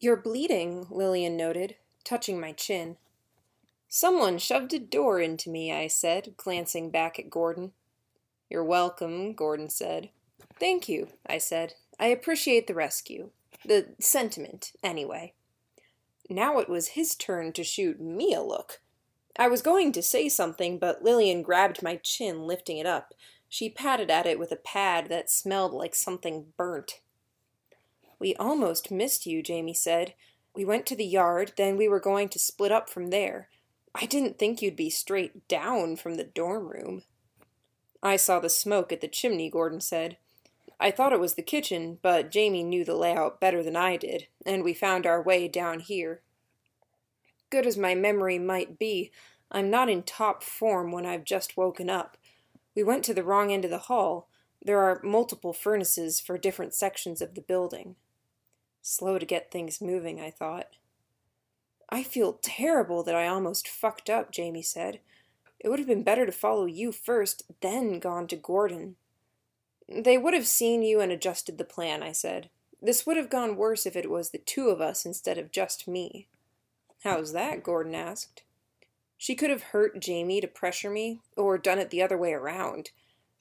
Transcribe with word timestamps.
You're 0.00 0.16
bleeding, 0.16 0.86
Lillian 0.90 1.36
noted, 1.36 1.76
touching 2.04 2.40
my 2.40 2.52
chin. 2.52 2.96
Someone 3.88 4.38
shoved 4.38 4.72
a 4.72 4.78
door 4.78 5.20
into 5.20 5.50
me, 5.50 5.72
I 5.72 5.88
said, 5.88 6.34
glancing 6.36 6.90
back 6.90 7.18
at 7.18 7.28
Gordon. 7.28 7.72
You're 8.50 8.64
welcome, 8.64 9.32
Gordon 9.32 9.70
said. 9.70 10.10
Thank 10.58 10.88
you, 10.88 11.08
I 11.24 11.38
said. 11.38 11.74
I 12.00 12.06
appreciate 12.06 12.66
the 12.66 12.74
rescue. 12.74 13.30
The 13.64 13.94
sentiment, 14.00 14.72
anyway. 14.82 15.34
Now 16.28 16.58
it 16.58 16.68
was 16.68 16.88
his 16.88 17.14
turn 17.14 17.52
to 17.52 17.62
shoot 17.62 18.00
me 18.00 18.34
a 18.34 18.42
look. 18.42 18.80
I 19.38 19.46
was 19.46 19.62
going 19.62 19.92
to 19.92 20.02
say 20.02 20.28
something, 20.28 20.78
but 20.78 21.02
Lillian 21.04 21.42
grabbed 21.42 21.82
my 21.82 21.96
chin, 21.96 22.46
lifting 22.46 22.78
it 22.78 22.86
up. 22.86 23.14
She 23.48 23.70
patted 23.70 24.10
at 24.10 24.26
it 24.26 24.38
with 24.38 24.50
a 24.50 24.56
pad 24.56 25.08
that 25.08 25.30
smelled 25.30 25.72
like 25.72 25.94
something 25.94 26.46
burnt. 26.56 27.00
We 28.18 28.34
almost 28.34 28.90
missed 28.90 29.26
you, 29.26 29.42
Jamie 29.42 29.74
said. 29.74 30.14
We 30.54 30.64
went 30.64 30.86
to 30.86 30.96
the 30.96 31.06
yard, 31.06 31.52
then 31.56 31.76
we 31.76 31.88
were 31.88 32.00
going 32.00 32.28
to 32.30 32.38
split 32.38 32.72
up 32.72 32.90
from 32.90 33.10
there. 33.10 33.48
I 33.94 34.06
didn't 34.06 34.38
think 34.38 34.60
you'd 34.60 34.76
be 34.76 34.90
straight 34.90 35.46
down 35.46 35.96
from 35.96 36.16
the 36.16 36.24
dorm 36.24 36.68
room. 36.68 37.02
I 38.02 38.16
saw 38.16 38.40
the 38.40 38.48
smoke 38.48 38.92
at 38.92 39.00
the 39.00 39.08
chimney, 39.08 39.50
Gordon 39.50 39.80
said. 39.80 40.16
I 40.78 40.90
thought 40.90 41.12
it 41.12 41.20
was 41.20 41.34
the 41.34 41.42
kitchen, 41.42 41.98
but 42.00 42.30
Jamie 42.30 42.62
knew 42.62 42.84
the 42.84 42.94
layout 42.94 43.40
better 43.40 43.62
than 43.62 43.76
I 43.76 43.98
did, 43.98 44.28
and 44.46 44.64
we 44.64 44.72
found 44.72 45.06
our 45.06 45.22
way 45.22 45.46
down 45.46 45.80
here. 45.80 46.22
Good 47.50 47.66
as 47.66 47.76
my 47.76 47.94
memory 47.94 48.38
might 48.38 48.78
be, 48.78 49.10
I'm 49.50 49.68
not 49.68 49.90
in 49.90 50.02
top 50.02 50.42
form 50.42 50.92
when 50.92 51.04
I've 51.04 51.24
just 51.24 51.56
woken 51.56 51.90
up. 51.90 52.16
We 52.74 52.82
went 52.82 53.04
to 53.04 53.14
the 53.14 53.24
wrong 53.24 53.52
end 53.52 53.64
of 53.64 53.70
the 53.70 53.78
hall. 53.78 54.28
There 54.62 54.78
are 54.78 55.00
multiple 55.02 55.52
furnaces 55.52 56.20
for 56.20 56.38
different 56.38 56.72
sections 56.72 57.20
of 57.20 57.34
the 57.34 57.40
building. 57.42 57.96
Slow 58.80 59.18
to 59.18 59.26
get 59.26 59.50
things 59.50 59.80
moving, 59.80 60.20
I 60.20 60.30
thought. 60.30 60.68
I 61.90 62.02
feel 62.02 62.38
terrible 62.40 63.02
that 63.02 63.16
I 63.16 63.26
almost 63.26 63.68
fucked 63.68 64.08
up, 64.08 64.30
Jamie 64.30 64.62
said. 64.62 65.00
It 65.60 65.68
would 65.68 65.78
have 65.78 65.88
been 65.88 66.02
better 66.02 66.26
to 66.26 66.32
follow 66.32 66.64
you 66.64 66.90
first, 66.90 67.42
then 67.60 67.98
gone 67.98 68.26
to 68.28 68.36
Gordon. 68.36 68.96
They 69.88 70.16
would 70.16 70.34
have 70.34 70.46
seen 70.46 70.82
you 70.82 71.00
and 71.00 71.12
adjusted 71.12 71.58
the 71.58 71.64
plan, 71.64 72.02
I 72.02 72.12
said. 72.12 72.48
This 72.80 73.06
would 73.06 73.18
have 73.18 73.28
gone 73.28 73.56
worse 73.56 73.84
if 73.84 73.94
it 73.94 74.10
was 74.10 74.30
the 74.30 74.38
two 74.38 74.68
of 74.68 74.80
us 74.80 75.04
instead 75.04 75.36
of 75.36 75.52
just 75.52 75.86
me. 75.86 76.28
How's 77.04 77.32
that? 77.32 77.62
Gordon 77.62 77.94
asked. 77.94 78.42
She 79.18 79.34
could 79.34 79.50
have 79.50 79.64
hurt 79.64 80.00
Jamie 80.00 80.40
to 80.40 80.46
pressure 80.46 80.88
me, 80.88 81.20
or 81.36 81.58
done 81.58 81.78
it 81.78 81.90
the 81.90 82.02
other 82.02 82.16
way 82.16 82.32
around. 82.32 82.90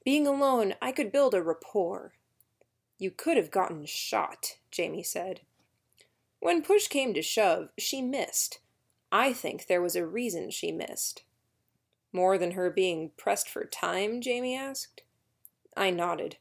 Being 0.04 0.28
alone, 0.28 0.74
I 0.82 0.92
could 0.92 1.12
build 1.12 1.34
a 1.34 1.42
rapport. 1.42 2.14
You 2.98 3.12
could 3.12 3.38
have 3.38 3.52
gotten 3.52 3.86
shot, 3.86 4.58
Jamie 4.72 5.04
said. 5.04 5.40
When 6.42 6.64
push 6.64 6.88
came 6.88 7.14
to 7.14 7.22
shove, 7.22 7.70
she 7.78 8.02
missed. 8.02 8.60
I 9.10 9.32
think 9.32 9.68
there 9.68 9.82
was 9.82 9.96
a 9.96 10.06
reason 10.06 10.52
she 10.52 10.72
missed. 10.72 11.24
More 12.12 12.38
than 12.38 12.52
her 12.52 12.70
being 12.70 13.12
pressed 13.18 13.50
for 13.50 13.66
time? 13.66 14.22
Jamie 14.22 14.56
asked. 14.56 15.04
I 15.78 15.92
nodded. 15.92 16.38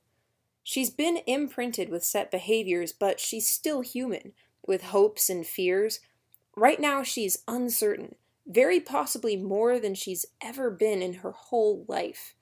She's 0.62 0.90
been 0.90 1.20
imprinted 1.26 1.88
with 1.88 2.04
set 2.04 2.30
behaviors, 2.30 2.92
but 2.92 3.20
she's 3.20 3.48
still 3.48 3.80
human, 3.80 4.32
with 4.66 4.82
hopes 4.82 5.30
and 5.30 5.46
fears. 5.46 6.00
Right 6.56 6.80
now, 6.80 7.02
she's 7.02 7.42
uncertain, 7.48 8.16
very 8.46 8.80
possibly 8.80 9.36
more 9.36 9.78
than 9.78 9.94
she's 9.94 10.26
ever 10.42 10.70
been 10.70 11.00
in 11.00 11.14
her 11.14 11.32
whole 11.32 11.84
life. 11.88 12.34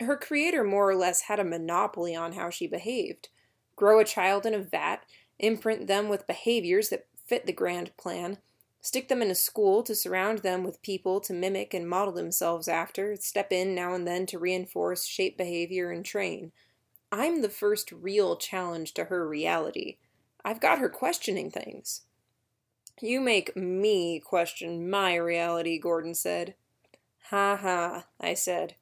Her 0.00 0.16
creator 0.16 0.64
more 0.64 0.90
or 0.90 0.96
less 0.96 1.22
had 1.22 1.40
a 1.40 1.44
monopoly 1.44 2.14
on 2.14 2.32
how 2.32 2.50
she 2.50 2.66
behaved. 2.66 3.28
Grow 3.76 3.98
a 3.98 4.04
child 4.04 4.46
in 4.46 4.54
a 4.54 4.58
vat, 4.58 5.04
imprint 5.38 5.86
them 5.86 6.08
with 6.08 6.26
behaviors 6.26 6.88
that 6.90 7.06
fit 7.26 7.46
the 7.46 7.52
grand 7.52 7.96
plan, 7.96 8.38
Stick 8.84 9.08
them 9.08 9.22
in 9.22 9.30
a 9.30 9.34
school 9.36 9.84
to 9.84 9.94
surround 9.94 10.40
them 10.40 10.64
with 10.64 10.82
people 10.82 11.20
to 11.20 11.32
mimic 11.32 11.72
and 11.72 11.88
model 11.88 12.12
themselves 12.12 12.66
after, 12.66 13.14
step 13.14 13.52
in 13.52 13.76
now 13.76 13.94
and 13.94 14.06
then 14.06 14.26
to 14.26 14.40
reinforce, 14.40 15.06
shape 15.06 15.38
behavior, 15.38 15.92
and 15.92 16.04
train. 16.04 16.50
I'm 17.12 17.42
the 17.42 17.48
first 17.48 17.92
real 17.92 18.36
challenge 18.36 18.92
to 18.94 19.04
her 19.04 19.28
reality. 19.28 19.98
I've 20.44 20.60
got 20.60 20.80
her 20.80 20.88
questioning 20.88 21.48
things. 21.48 22.02
You 23.00 23.20
make 23.20 23.56
me 23.56 24.18
question 24.18 24.90
my 24.90 25.14
reality, 25.14 25.78
Gordon 25.78 26.14
said. 26.14 26.54
Ha 27.30 27.56
ha, 27.56 28.06
I 28.20 28.34
said. 28.34 28.74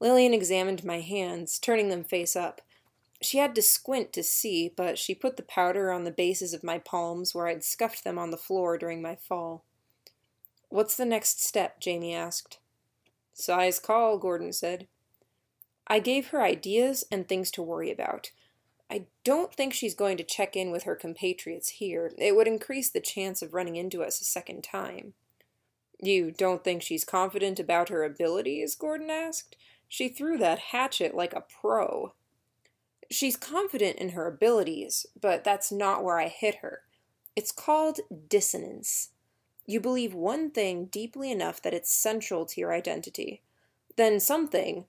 Lillian 0.00 0.32
examined 0.32 0.84
my 0.84 1.00
hands, 1.00 1.58
turning 1.58 1.90
them 1.90 2.02
face 2.02 2.34
up. 2.34 2.62
She 3.22 3.38
had 3.38 3.54
to 3.54 3.62
squint 3.62 4.12
to 4.14 4.22
see, 4.22 4.72
but 4.74 4.98
she 4.98 5.14
put 5.14 5.36
the 5.36 5.42
powder 5.42 5.92
on 5.92 6.04
the 6.04 6.10
bases 6.10 6.52
of 6.52 6.64
my 6.64 6.78
palms 6.78 7.34
where 7.34 7.46
I'd 7.46 7.64
scuffed 7.64 8.04
them 8.04 8.18
on 8.18 8.30
the 8.30 8.36
floor 8.36 8.76
during 8.76 9.00
my 9.00 9.14
fall. 9.16 9.64
What's 10.68 10.96
the 10.96 11.04
next 11.04 11.42
step? 11.44 11.80
Jamie 11.80 12.14
asked. 12.14 12.58
Sy's 13.32 13.78
call, 13.78 14.18
Gordon 14.18 14.52
said. 14.52 14.88
I 15.86 15.98
gave 15.98 16.28
her 16.28 16.42
ideas 16.42 17.04
and 17.12 17.28
things 17.28 17.50
to 17.52 17.62
worry 17.62 17.90
about. 17.90 18.30
I 18.90 19.06
don't 19.24 19.54
think 19.54 19.72
she's 19.72 19.94
going 19.94 20.16
to 20.18 20.24
check 20.24 20.56
in 20.56 20.70
with 20.70 20.82
her 20.82 20.94
compatriots 20.94 21.70
here. 21.70 22.12
It 22.18 22.36
would 22.36 22.46
increase 22.46 22.90
the 22.90 23.00
chance 23.00 23.40
of 23.40 23.54
running 23.54 23.76
into 23.76 24.02
us 24.02 24.20
a 24.20 24.24
second 24.24 24.62
time. 24.62 25.14
You 26.00 26.30
don't 26.30 26.64
think 26.64 26.82
she's 26.82 27.04
confident 27.04 27.60
about 27.60 27.88
her 27.88 28.04
abilities? 28.04 28.74
Gordon 28.74 29.10
asked. 29.10 29.56
She 29.88 30.08
threw 30.08 30.36
that 30.38 30.58
hatchet 30.58 31.14
like 31.14 31.32
a 31.32 31.44
pro. 31.60 32.14
She's 33.12 33.36
confident 33.36 33.98
in 33.98 34.10
her 34.10 34.26
abilities, 34.26 35.04
but 35.20 35.44
that's 35.44 35.70
not 35.70 36.02
where 36.02 36.18
I 36.18 36.28
hit 36.28 36.56
her. 36.56 36.80
It's 37.36 37.52
called 37.52 38.00
dissonance. 38.28 39.10
You 39.66 39.80
believe 39.80 40.14
one 40.14 40.50
thing 40.50 40.86
deeply 40.86 41.30
enough 41.30 41.60
that 41.60 41.74
it's 41.74 41.92
central 41.92 42.46
to 42.46 42.60
your 42.60 42.72
identity. 42.72 43.42
Then 43.96 44.18
something, 44.18 44.86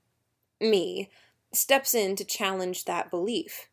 me, 0.61 1.09
steps 1.51 1.93
in 1.93 2.15
to 2.15 2.23
challenge 2.23 2.85
that 2.85 3.11
belief. 3.11 3.67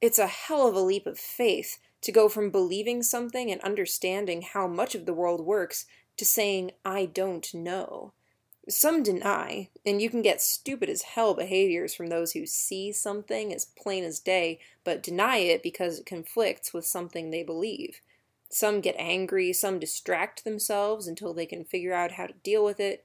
It's 0.00 0.18
a 0.18 0.26
hell 0.26 0.66
of 0.66 0.74
a 0.74 0.80
leap 0.80 1.06
of 1.06 1.18
faith 1.18 1.78
to 2.00 2.10
go 2.10 2.30
from 2.30 2.50
believing 2.50 3.02
something 3.02 3.50
and 3.50 3.60
understanding 3.60 4.40
how 4.40 4.66
much 4.66 4.94
of 4.94 5.04
the 5.04 5.12
world 5.12 5.42
works 5.42 5.84
to 6.16 6.24
saying, 6.24 6.72
I 6.86 7.04
don't 7.04 7.52
know. 7.52 8.12
Some 8.70 9.02
deny, 9.02 9.68
and 9.84 10.00
you 10.00 10.08
can 10.08 10.22
get 10.22 10.40
stupid 10.40 10.88
as 10.88 11.02
hell 11.02 11.34
behaviors 11.34 11.92
from 11.92 12.06
those 12.06 12.32
who 12.32 12.46
see 12.46 12.92
something 12.92 13.52
as 13.52 13.64
plain 13.64 14.04
as 14.04 14.20
day, 14.20 14.60
but 14.84 15.02
deny 15.02 15.38
it 15.38 15.60
because 15.60 15.98
it 15.98 16.06
conflicts 16.06 16.72
with 16.72 16.86
something 16.86 17.30
they 17.30 17.42
believe. 17.42 18.00
Some 18.48 18.80
get 18.80 18.94
angry, 18.96 19.52
some 19.52 19.80
distract 19.80 20.44
themselves 20.44 21.08
until 21.08 21.34
they 21.34 21.46
can 21.46 21.64
figure 21.64 21.92
out 21.92 22.12
how 22.12 22.26
to 22.26 22.32
deal 22.44 22.64
with 22.64 22.78
it, 22.78 23.04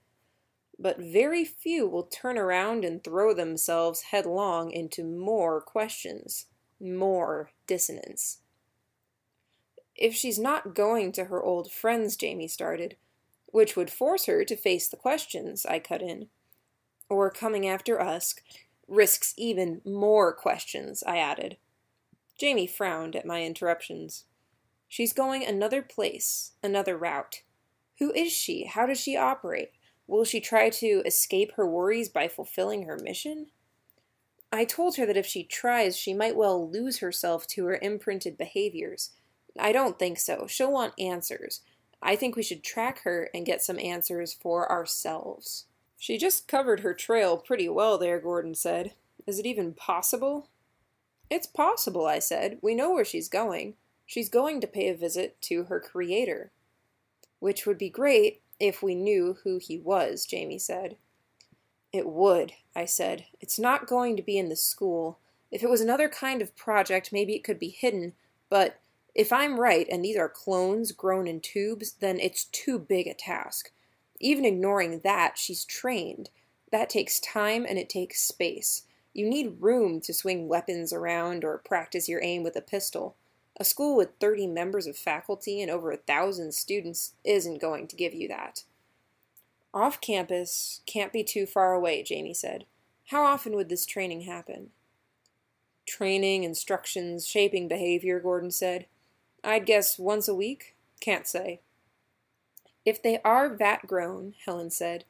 but 0.77 0.99
very 0.99 1.43
few 1.43 1.87
will 1.87 2.03
turn 2.03 2.37
around 2.37 2.85
and 2.85 3.03
throw 3.03 3.33
themselves 3.33 4.03
headlong 4.11 4.69
into 4.69 5.03
more 5.03 5.61
questions, 5.61 6.45
more 6.79 7.49
dissonance. 7.65 8.37
If 9.95 10.13
she's 10.13 10.37
not 10.37 10.75
going 10.75 11.11
to 11.13 11.25
her 11.25 11.41
old 11.41 11.71
friends, 11.71 12.15
Jamie 12.15 12.47
started, 12.47 12.97
which 13.55 13.77
would 13.77 13.89
force 13.89 14.25
her 14.25 14.43
to 14.43 14.57
face 14.57 14.89
the 14.89 14.97
questions, 14.97 15.65
I 15.65 15.79
cut 15.79 16.01
in. 16.01 16.27
Or 17.07 17.31
coming 17.31 17.65
after 17.65 18.01
us 18.01 18.35
risks 18.85 19.33
even 19.37 19.79
more 19.85 20.33
questions, 20.33 21.01
I 21.07 21.19
added. 21.19 21.55
Jamie 22.37 22.67
frowned 22.67 23.15
at 23.15 23.25
my 23.25 23.43
interruptions. 23.43 24.25
She's 24.89 25.13
going 25.13 25.45
another 25.45 25.81
place, 25.81 26.51
another 26.61 26.97
route. 26.97 27.43
Who 27.99 28.11
is 28.11 28.33
she? 28.33 28.65
How 28.65 28.85
does 28.85 28.99
she 28.99 29.15
operate? 29.15 29.71
Will 30.05 30.25
she 30.25 30.41
try 30.41 30.69
to 30.71 31.01
escape 31.05 31.53
her 31.53 31.65
worries 31.65 32.09
by 32.09 32.27
fulfilling 32.27 32.83
her 32.83 32.99
mission? 33.01 33.47
I 34.51 34.65
told 34.65 34.97
her 34.97 35.05
that 35.05 35.15
if 35.15 35.25
she 35.25 35.45
tries, 35.45 35.95
she 35.95 36.13
might 36.13 36.35
well 36.35 36.69
lose 36.69 36.97
herself 36.97 37.47
to 37.47 37.63
her 37.67 37.79
imprinted 37.81 38.37
behaviors. 38.37 39.11
I 39.57 39.71
don't 39.71 39.97
think 39.97 40.19
so. 40.19 40.45
She'll 40.45 40.73
want 40.73 40.99
answers. 40.99 41.61
I 42.01 42.15
think 42.15 42.35
we 42.35 42.43
should 42.43 42.63
track 42.63 43.01
her 43.03 43.29
and 43.33 43.45
get 43.45 43.61
some 43.61 43.79
answers 43.79 44.33
for 44.33 44.71
ourselves. 44.71 45.65
She 45.97 46.17
just 46.17 46.47
covered 46.47 46.81
her 46.81 46.93
trail 46.93 47.37
pretty 47.37 47.69
well 47.69 47.97
there, 47.97 48.19
Gordon 48.19 48.55
said. 48.55 48.93
Is 49.25 49.39
it 49.39 49.45
even 49.45 49.73
possible? 49.73 50.49
It's 51.29 51.47
possible, 51.47 52.05
I 52.05 52.19
said. 52.19 52.59
We 52.61 52.75
know 52.75 52.91
where 52.91 53.05
she's 53.05 53.29
going. 53.29 53.75
She's 54.05 54.29
going 54.29 54.61
to 54.61 54.67
pay 54.67 54.89
a 54.89 54.95
visit 54.95 55.41
to 55.43 55.63
her 55.63 55.79
creator. 55.79 56.51
Which 57.39 57.65
would 57.65 57.77
be 57.77 57.89
great 57.89 58.41
if 58.59 58.83
we 58.83 58.93
knew 58.93 59.37
who 59.43 59.57
he 59.57 59.77
was, 59.77 60.25
Jamie 60.25 60.59
said. 60.59 60.97
It 61.91 62.07
would, 62.07 62.53
I 62.75 62.85
said. 62.85 63.25
It's 63.41 63.57
not 63.57 63.87
going 63.87 64.15
to 64.17 64.21
be 64.21 64.37
in 64.37 64.49
the 64.49 64.55
school. 64.55 65.17
If 65.49 65.63
it 65.63 65.69
was 65.69 65.81
another 65.81 66.09
kind 66.09 66.41
of 66.41 66.55
project, 66.55 67.11
maybe 67.11 67.33
it 67.33 67.43
could 67.43 67.57
be 67.57 67.69
hidden, 67.69 68.13
but 68.49 68.79
if 69.15 69.31
I'm 69.31 69.59
right 69.59 69.87
and 69.89 70.03
these 70.03 70.17
are 70.17 70.27
clones 70.27 70.91
grown 70.91 71.25
in 71.25 71.39
tubes, 71.39 71.93
then 71.93 72.19
it's 72.19 72.43
too 72.45 72.77
big 72.77 73.07
a 73.07 73.13
task. 73.13 73.71
Even 74.19 74.43
ignoring 74.43 74.99
that, 74.99 75.37
she's 75.37 75.63
trained. 75.63 76.29
That 76.71 76.89
takes 76.89 77.21
time 77.21 77.65
and 77.67 77.79
it 77.79 77.89
takes 77.89 78.21
space. 78.21 78.83
You 79.13 79.29
need 79.29 79.61
room 79.61 80.01
to 80.01 80.13
swing 80.13 80.49
weapons 80.49 80.91
around 80.91 81.45
or 81.45 81.57
practice 81.59 82.09
your 82.09 82.21
aim 82.21 82.43
with 82.43 82.57
a 82.57 82.61
pistol. 82.61 83.15
A 83.57 83.63
school 83.63 83.95
with 83.95 84.09
30 84.19 84.47
members 84.47 84.85
of 84.85 84.97
faculty 84.97 85.61
and 85.61 85.71
over 85.71 85.91
a 85.91 85.97
thousand 85.97 86.53
students 86.53 87.13
isn't 87.23 87.61
going 87.61 87.87
to 87.87 87.95
give 87.95 88.13
you 88.13 88.27
that. 88.27 88.63
Off 89.73 90.01
campus 90.01 90.81
can't 90.85 91.13
be 91.13 91.23
too 91.23 91.45
far 91.45 91.73
away, 91.73 92.03
Jamie 92.03 92.33
said. 92.33 92.65
How 93.05 93.23
often 93.23 93.55
would 93.55 93.69
this 93.69 93.85
training 93.85 94.21
happen? 94.21 94.71
Training, 95.85 96.43
instructions, 96.43 97.25
shaping 97.25 97.69
behavior, 97.69 98.19
Gordon 98.19 98.51
said. 98.51 98.87
I'd 99.45 99.65
guess 99.65 99.99
once 99.99 100.27
a 100.27 100.35
week? 100.35 100.75
Can't 100.99 101.27
say. 101.27 101.61
If 102.83 103.01
they 103.01 103.19
are 103.23 103.55
vat 103.55 103.87
grown, 103.87 104.33
Helen 104.45 104.71
said, 104.71 105.05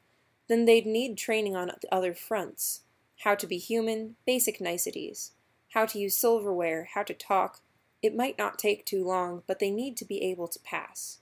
then 0.48 0.64
they'd 0.64 0.86
need 0.86 1.18
training 1.18 1.56
on 1.56 1.72
other 1.90 2.14
fronts 2.14 2.82
how 3.20 3.34
to 3.34 3.46
be 3.46 3.58
human, 3.58 4.16
basic 4.26 4.60
niceties, 4.60 5.32
how 5.72 5.86
to 5.86 5.98
use 5.98 6.18
silverware, 6.18 6.88
how 6.94 7.02
to 7.02 7.14
talk. 7.14 7.60
It 8.02 8.14
might 8.14 8.38
not 8.38 8.58
take 8.58 8.84
too 8.84 9.04
long, 9.04 9.42
but 9.46 9.58
they 9.58 9.70
need 9.70 9.96
to 9.98 10.04
be 10.04 10.22
able 10.22 10.48
to 10.48 10.58
pass. 10.60 11.18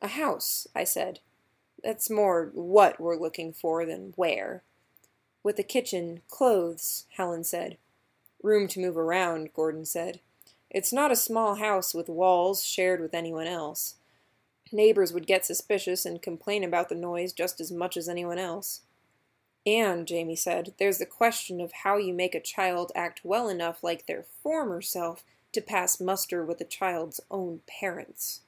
A 0.00 0.08
house, 0.08 0.66
I 0.74 0.84
said. 0.84 1.20
That's 1.82 2.08
more 2.08 2.50
what 2.54 3.00
we're 3.00 3.18
looking 3.18 3.52
for 3.52 3.84
than 3.84 4.12
where. 4.16 4.62
With 5.42 5.58
a 5.58 5.64
kitchen, 5.64 6.22
clothes, 6.28 7.06
Helen 7.16 7.42
said. 7.42 7.78
Room 8.42 8.68
to 8.68 8.80
move 8.80 8.96
around, 8.96 9.52
Gordon 9.54 9.84
said. 9.84 10.20
It's 10.74 10.92
not 10.92 11.12
a 11.12 11.16
small 11.16 11.56
house 11.56 11.92
with 11.92 12.08
walls 12.08 12.64
shared 12.64 13.00
with 13.00 13.12
anyone 13.12 13.46
else. 13.46 13.96
Neighbors 14.72 15.12
would 15.12 15.26
get 15.26 15.44
suspicious 15.44 16.06
and 16.06 16.22
complain 16.22 16.64
about 16.64 16.88
the 16.88 16.94
noise 16.94 17.34
just 17.34 17.60
as 17.60 17.70
much 17.70 17.94
as 17.98 18.08
anyone 18.08 18.38
else. 18.38 18.80
And, 19.66 20.08
Jamie 20.08 20.34
said, 20.34 20.72
there's 20.78 20.96
the 20.96 21.04
question 21.04 21.60
of 21.60 21.72
how 21.84 21.98
you 21.98 22.14
make 22.14 22.34
a 22.34 22.40
child 22.40 22.90
act 22.94 23.20
well 23.22 23.50
enough 23.50 23.84
like 23.84 24.06
their 24.06 24.24
former 24.42 24.80
self 24.80 25.22
to 25.52 25.60
pass 25.60 26.00
muster 26.00 26.42
with 26.42 26.58
a 26.62 26.64
child's 26.64 27.20
own 27.30 27.60
parents. 27.68 28.40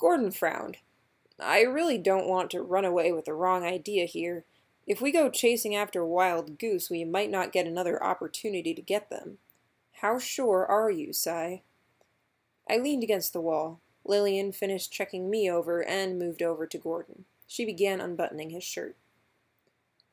Gordon 0.00 0.32
frowned. 0.32 0.78
I 1.38 1.62
really 1.62 1.96
don't 1.96 2.26
want 2.26 2.50
to 2.50 2.60
run 2.60 2.84
away 2.84 3.12
with 3.12 3.24
the 3.24 3.34
wrong 3.34 3.62
idea 3.62 4.04
here. 4.04 4.44
If 4.84 5.00
we 5.00 5.12
go 5.12 5.30
chasing 5.30 5.76
after 5.76 6.04
wild 6.04 6.58
goose, 6.58 6.90
we 6.90 7.04
might 7.04 7.30
not 7.30 7.52
get 7.52 7.68
another 7.68 8.02
opportunity 8.02 8.74
to 8.74 8.82
get 8.82 9.10
them. 9.10 9.38
How 10.04 10.18
sure 10.18 10.66
are 10.66 10.90
you, 10.90 11.14
Cy? 11.14 11.62
I 12.68 12.76
leaned 12.76 13.02
against 13.02 13.32
the 13.32 13.40
wall. 13.40 13.80
Lillian 14.04 14.52
finished 14.52 14.92
checking 14.92 15.30
me 15.30 15.50
over 15.50 15.82
and 15.82 16.18
moved 16.18 16.42
over 16.42 16.66
to 16.66 16.76
Gordon. 16.76 17.24
She 17.46 17.64
began 17.64 18.02
unbuttoning 18.02 18.50
his 18.50 18.64
shirt. 18.64 18.96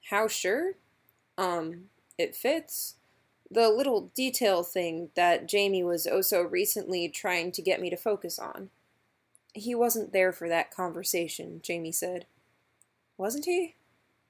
How 0.10 0.30
sure? 0.30 0.76
Um, 1.38 1.90
it 2.18 2.38
fits. 2.38 2.96
The 3.50 3.68
little 3.68 4.14
detail 4.16 4.64
thing 4.64 5.10
that 5.16 5.50
Jamie 5.50 5.84
was 5.84 6.08
oh 6.08 6.22
so 6.22 6.42
recently 6.42 7.10
trying 7.10 7.52
to 7.52 7.62
get 7.62 7.82
me 7.82 7.90
to 7.90 7.98
focus 7.98 8.40
on. 8.40 8.70
He 9.54 9.76
wasn't 9.76 10.14
there 10.14 10.32
for 10.32 10.48
that 10.48 10.74
conversation, 10.74 11.60
Jamie 11.62 11.92
said. 11.92 12.28
Wasn't 13.18 13.44
he? 13.44 13.76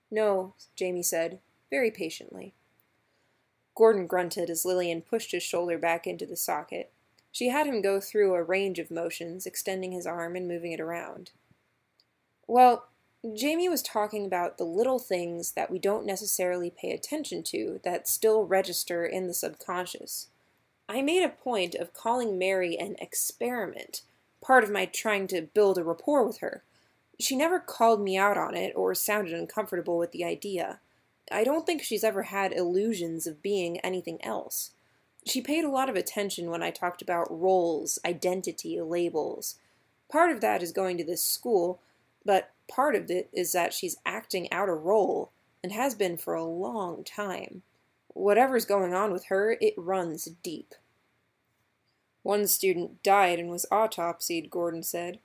No, 0.09 0.55
Jamie 0.75 1.03
said, 1.03 1.37
very 1.69 1.91
patiently. 1.91 2.55
Gordon 3.81 4.05
grunted 4.05 4.51
as 4.51 4.63
Lillian 4.63 5.01
pushed 5.01 5.31
his 5.31 5.41
shoulder 5.41 5.75
back 5.75 6.05
into 6.05 6.27
the 6.27 6.35
socket. 6.35 6.91
She 7.31 7.49
had 7.49 7.65
him 7.65 7.81
go 7.81 7.99
through 7.99 8.35
a 8.35 8.43
range 8.43 8.77
of 8.77 8.91
motions, 8.91 9.47
extending 9.47 9.91
his 9.91 10.05
arm 10.05 10.35
and 10.35 10.47
moving 10.47 10.71
it 10.71 10.79
around. 10.79 11.31
Well, 12.45 12.85
Jamie 13.33 13.69
was 13.69 13.81
talking 13.81 14.23
about 14.23 14.59
the 14.59 14.65
little 14.65 14.99
things 14.99 15.53
that 15.53 15.71
we 15.71 15.79
don't 15.79 16.05
necessarily 16.05 16.69
pay 16.69 16.91
attention 16.91 17.41
to 17.45 17.79
that 17.83 18.07
still 18.07 18.45
register 18.45 19.03
in 19.03 19.25
the 19.25 19.33
subconscious. 19.33 20.27
I 20.87 21.01
made 21.01 21.23
a 21.23 21.29
point 21.29 21.73
of 21.73 21.91
calling 21.91 22.37
Mary 22.37 22.77
an 22.77 22.97
experiment, 22.99 24.03
part 24.41 24.63
of 24.63 24.69
my 24.69 24.85
trying 24.85 25.25
to 25.29 25.41
build 25.41 25.79
a 25.79 25.83
rapport 25.83 26.23
with 26.23 26.37
her. 26.37 26.61
She 27.19 27.35
never 27.35 27.59
called 27.59 27.99
me 27.99 28.15
out 28.15 28.37
on 28.37 28.53
it 28.53 28.73
or 28.75 28.93
sounded 28.93 29.33
uncomfortable 29.33 29.97
with 29.97 30.11
the 30.11 30.23
idea. 30.23 30.81
I 31.29 31.43
don't 31.43 31.65
think 31.65 31.81
she's 31.81 32.03
ever 32.03 32.23
had 32.23 32.53
illusions 32.53 33.27
of 33.27 33.41
being 33.41 33.79
anything 33.79 34.23
else. 34.23 34.71
She 35.25 35.41
paid 35.41 35.63
a 35.63 35.69
lot 35.69 35.89
of 35.89 35.95
attention 35.95 36.49
when 36.49 36.63
I 36.63 36.71
talked 36.71 37.01
about 37.01 37.27
roles, 37.29 37.99
identity, 38.05 38.79
labels. 38.81 39.55
Part 40.09 40.31
of 40.31 40.41
that 40.41 40.63
is 40.63 40.71
going 40.71 40.97
to 40.97 41.03
this 41.03 41.23
school, 41.23 41.79
but 42.25 42.51
part 42.67 42.95
of 42.95 43.09
it 43.11 43.29
is 43.31 43.51
that 43.51 43.73
she's 43.73 43.97
acting 44.05 44.51
out 44.51 44.69
a 44.69 44.73
role 44.73 45.31
and 45.63 45.71
has 45.71 45.93
been 45.93 46.17
for 46.17 46.33
a 46.33 46.43
long 46.43 47.03
time. 47.03 47.61
Whatever's 48.07 48.65
going 48.65 48.93
on 48.93 49.11
with 49.11 49.25
her, 49.25 49.57
it 49.61 49.73
runs 49.77 50.25
deep. 50.43 50.73
One 52.23 52.45
student 52.47 53.01
died 53.03 53.39
and 53.39 53.49
was 53.49 53.65
autopsied, 53.71 54.49
Gordon 54.49 54.83
said. 54.83 55.19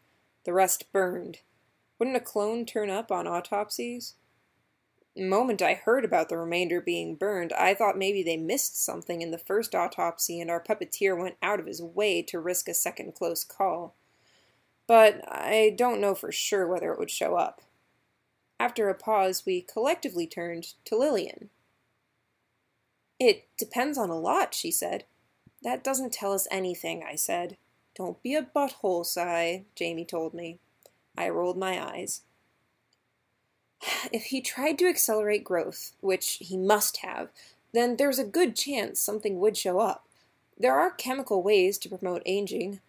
The 0.45 0.53
rest 0.53 0.93
burned. 0.93 1.39
Wouldn't 1.99 2.17
a 2.17 2.21
clone 2.21 2.65
turn 2.65 2.91
up 2.91 3.11
on 3.11 3.27
autopsies? 3.27 4.15
Moment 5.17 5.63
I 5.63 5.75
heard 5.75 6.05
about 6.05 6.29
the 6.29 6.37
remainder 6.37 6.81
being 6.81 7.15
burned, 7.15 7.53
I 7.55 7.75
thought 7.75 7.97
maybe 7.97 8.23
they 8.23 8.37
missed 8.37 8.83
something 8.83 9.23
in 9.23 9.31
the 9.31 9.39
first 9.39 9.75
autopsy 9.75 10.41
and 10.41 10.51
our 10.51 10.63
puppeteer 10.63 11.19
went 11.19 11.37
out 11.43 11.59
of 11.59 11.67
his 11.67 11.81
way 11.83 12.23
to 12.23 12.41
risk 12.41 12.69
a 12.69 12.75
second 12.75 13.15
close 13.15 13.45
call. 13.45 13.95
But 14.87 15.21
I 15.27 15.75
don't 15.77 16.01
know 16.01 16.15
for 16.15 16.31
sure 16.31 16.67
whether 16.67 16.93
it 16.93 16.99
would 16.99 17.11
show 17.11 17.35
up. 17.35 17.63
After 18.61 18.89
a 18.89 18.95
pause, 18.95 19.45
we 19.45 19.61
collectively 19.63 20.27
turned 20.27 20.75
to 20.85 20.97
Lillian. 20.97 21.51
It 23.19 23.49
depends 23.59 23.99
on 23.99 24.11
a 24.11 24.19
lot, 24.19 24.55
she 24.55 24.71
said. 24.71 25.05
That 25.63 25.83
doesn't 25.83 26.13
tell 26.13 26.33
us 26.33 26.47
anything, 26.51 27.03
I 27.03 27.17
said. 27.17 27.57
Don't 27.95 28.23
be 28.23 28.35
a 28.35 28.43
butthole, 28.43 29.05
Cy, 29.05 29.65
Jamie 29.75 30.05
told 30.05 30.35
me. 30.35 30.59
I 31.17 31.31
rolled 31.31 31.57
my 31.57 31.83
eyes. 31.83 32.23
If 34.13 34.27
he 34.27 34.41
tried 34.41 34.79
to 34.79 34.89
accelerate 34.89 35.45
growth, 35.45 35.93
which 36.01 36.39
he 36.41 36.57
must 36.57 36.99
have, 36.99 37.29
then 37.73 37.97
there's 37.97 38.19
a 38.19 38.25
good 38.25 38.57
chance 38.57 39.01
something 39.01 39.39
would 39.41 39.57
show 39.57 39.81
up. 39.81 40.07
There 40.59 40.75
are 40.75 40.91
chemical 40.91 41.43
ways 41.43 41.77
to 41.79 41.89
promote 41.89 42.23
aging. 42.25 42.81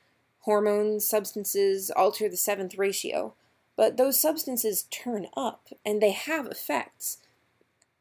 Hormones, 0.41 1.05
substances 1.05 1.91
alter 1.91 2.29
the 2.29 2.37
seventh 2.37 2.77
ratio, 2.77 3.33
but 3.75 3.97
those 3.97 4.19
substances 4.19 4.83
turn 4.83 5.27
up, 5.35 5.67
and 5.85 6.01
they 6.01 6.11
have 6.11 6.47
effects. 6.47 7.17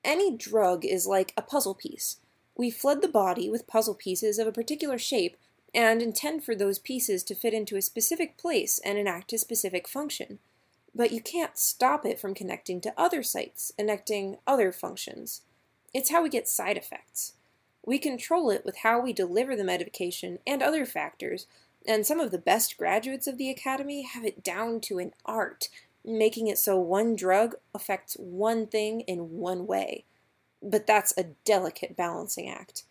Any 0.04 0.36
drug 0.36 0.84
is 0.84 1.06
like 1.06 1.32
a 1.36 1.42
puzzle 1.42 1.74
piece. 1.74 2.18
We 2.56 2.70
flood 2.70 3.02
the 3.02 3.08
body 3.08 3.50
with 3.50 3.66
puzzle 3.66 3.94
pieces 3.94 4.38
of 4.38 4.46
a 4.46 4.52
particular 4.52 4.98
shape 4.98 5.36
and 5.74 6.00
intend 6.00 6.44
for 6.44 6.54
those 6.54 6.78
pieces 6.78 7.24
to 7.24 7.34
fit 7.34 7.52
into 7.52 7.76
a 7.76 7.82
specific 7.82 8.38
place 8.38 8.78
and 8.84 8.96
enact 8.96 9.32
a 9.32 9.38
specific 9.38 9.88
function 9.88 10.38
but 10.96 11.12
you 11.12 11.20
can't 11.20 11.58
stop 11.58 12.06
it 12.06 12.18
from 12.18 12.34
connecting 12.34 12.80
to 12.80 12.94
other 12.96 13.22
sites, 13.22 13.70
connecting 13.78 14.38
other 14.46 14.72
functions. 14.72 15.42
It's 15.92 16.10
how 16.10 16.22
we 16.22 16.30
get 16.30 16.48
side 16.48 16.78
effects. 16.78 17.34
We 17.84 17.98
control 17.98 18.50
it 18.50 18.64
with 18.64 18.78
how 18.78 19.00
we 19.00 19.12
deliver 19.12 19.54
the 19.54 19.62
medication 19.62 20.38
and 20.46 20.62
other 20.62 20.86
factors, 20.86 21.46
and 21.86 22.06
some 22.06 22.18
of 22.18 22.30
the 22.30 22.38
best 22.38 22.78
graduates 22.78 23.26
of 23.26 23.36
the 23.36 23.50
Academy 23.50 24.02
have 24.02 24.24
it 24.24 24.42
down 24.42 24.80
to 24.82 24.98
an 24.98 25.12
art, 25.26 25.68
making 26.02 26.48
it 26.48 26.58
so 26.58 26.78
one 26.78 27.14
drug 27.14 27.56
affects 27.74 28.14
one 28.14 28.66
thing 28.66 29.02
in 29.02 29.36
one 29.38 29.66
way. 29.66 30.04
But 30.62 30.86
that's 30.86 31.12
a 31.16 31.28
delicate 31.44 31.94
balancing 31.94 32.48
act. 32.48 32.84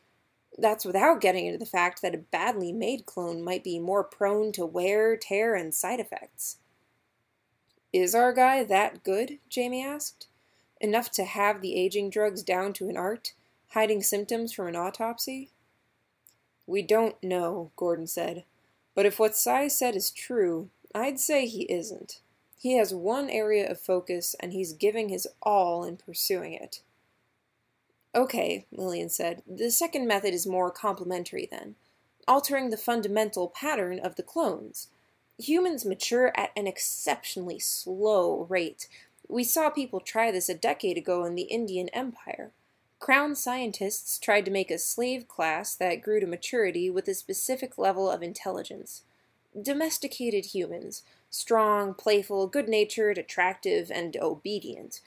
That's 0.58 0.86
without 0.86 1.20
getting 1.20 1.48
into 1.48 1.58
the 1.58 1.66
fact 1.66 2.02
that 2.04 2.16
a 2.16 2.20
badly 2.20 2.72
made 2.72 3.08
clone 3.08 3.44
might 3.44 3.64
be 3.64 3.80
more 3.80 4.04
prone 4.04 4.52
to 4.54 4.66
wear, 4.66 5.18
tear, 5.18 5.56
and 5.56 5.74
side 5.74 6.00
effects. 6.00 6.58
Is 7.96 8.14
our 8.14 8.34
guy 8.34 8.62
that 8.66 9.06
good? 9.06 9.40
Jamie 9.48 9.82
asked. 9.82 10.28
Enough 10.82 11.12
to 11.12 11.24
have 11.24 11.62
the 11.62 11.78
aging 11.78 12.10
drugs 12.10 12.44
down 12.44 12.74
to 12.74 12.90
an 12.90 12.98
art, 12.98 13.32
hiding 13.70 14.04
symptoms 14.04 14.52
from 14.52 14.68
an 14.68 14.76
autopsy? 14.76 15.52
We 16.68 16.82
don't 16.82 17.16
know, 17.24 17.72
Gordon 17.78 18.06
said. 18.06 18.44
But 18.96 19.06
if 19.06 19.18
what 19.18 19.38
Cy 19.38 19.70
said 19.70 19.96
is 19.96 20.12
true, 20.12 20.68
I'd 20.94 21.22
say 21.22 21.46
he 21.46 21.72
isn't. 21.72 22.20
He 22.58 22.76
has 22.76 22.94
one 22.94 23.30
area 23.30 23.72
of 23.72 23.80
focus, 23.80 24.36
and 24.42 24.52
he's 24.52 24.74
giving 24.74 25.08
his 25.08 25.26
all 25.42 25.86
in 25.86 25.96
pursuing 25.96 26.52
it. 26.52 26.82
Okay, 28.14 28.66
Lillian 28.74 29.08
said. 29.08 29.42
The 29.48 29.72
second 29.72 30.06
method 30.06 30.34
is 30.34 30.46
more 30.46 30.70
complementary, 30.70 31.48
then, 31.50 31.76
altering 32.28 32.72
the 32.72 32.78
fundamental 32.78 33.48
pattern 33.48 34.00
of 34.00 34.18
the 34.18 34.24
clones 34.24 34.90
humans 35.38 35.86
mature 35.86 36.32
at 36.36 36.52
an 36.56 36.68
exceptionally 36.68 37.60
slow 37.60 38.46
rate. 38.50 38.88
We 39.28 39.44
saw 39.44 39.70
people 39.70 40.00
try 40.00 40.32
this 40.32 40.50
a 40.50 40.56
decade 40.56 40.98
ago 40.98 41.26
in 41.26 41.36
the 41.36 41.44
Indian 41.44 41.90
Empire. 41.90 42.52
Crown 43.00 43.36
scientists 43.36 44.18
tried 44.18 44.46
to 44.46 44.52
make 44.52 44.72
a 44.72 44.80
slave 44.80 45.28
class 45.28 45.76
that 45.76 46.02
grew 46.02 46.20
to 46.20 46.28
maturity 46.28 46.90
with 46.90 47.08
a 47.08 47.14
specific 47.14 47.78
level 47.78 48.10
of 48.10 48.24
intelligence. 48.24 49.04
Domesticated 49.60 50.48
humans, 50.48 51.04
strong, 51.30 51.94
playful, 51.94 52.48
good 52.48 52.70
natured, 52.70 53.18
attractive, 53.18 53.92
and 53.92 54.16
obedient. 54.18 55.02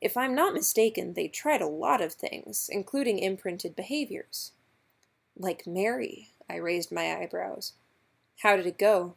If 0.00 0.16
I'm 0.16 0.34
not 0.34 0.54
mistaken, 0.54 1.14
they 1.14 1.28
tried 1.28 1.60
a 1.60 1.66
lot 1.66 2.00
of 2.00 2.12
things, 2.14 2.68
including 2.72 3.18
imprinted 3.18 3.76
behaviors. 3.76 4.52
Like 5.36 5.66
Mary, 5.66 6.30
I 6.48 6.56
raised 6.56 6.90
my 6.90 7.14
eyebrows. 7.16 7.74
How 8.38 8.56
did 8.56 8.66
it 8.66 8.78
go? 8.78 9.14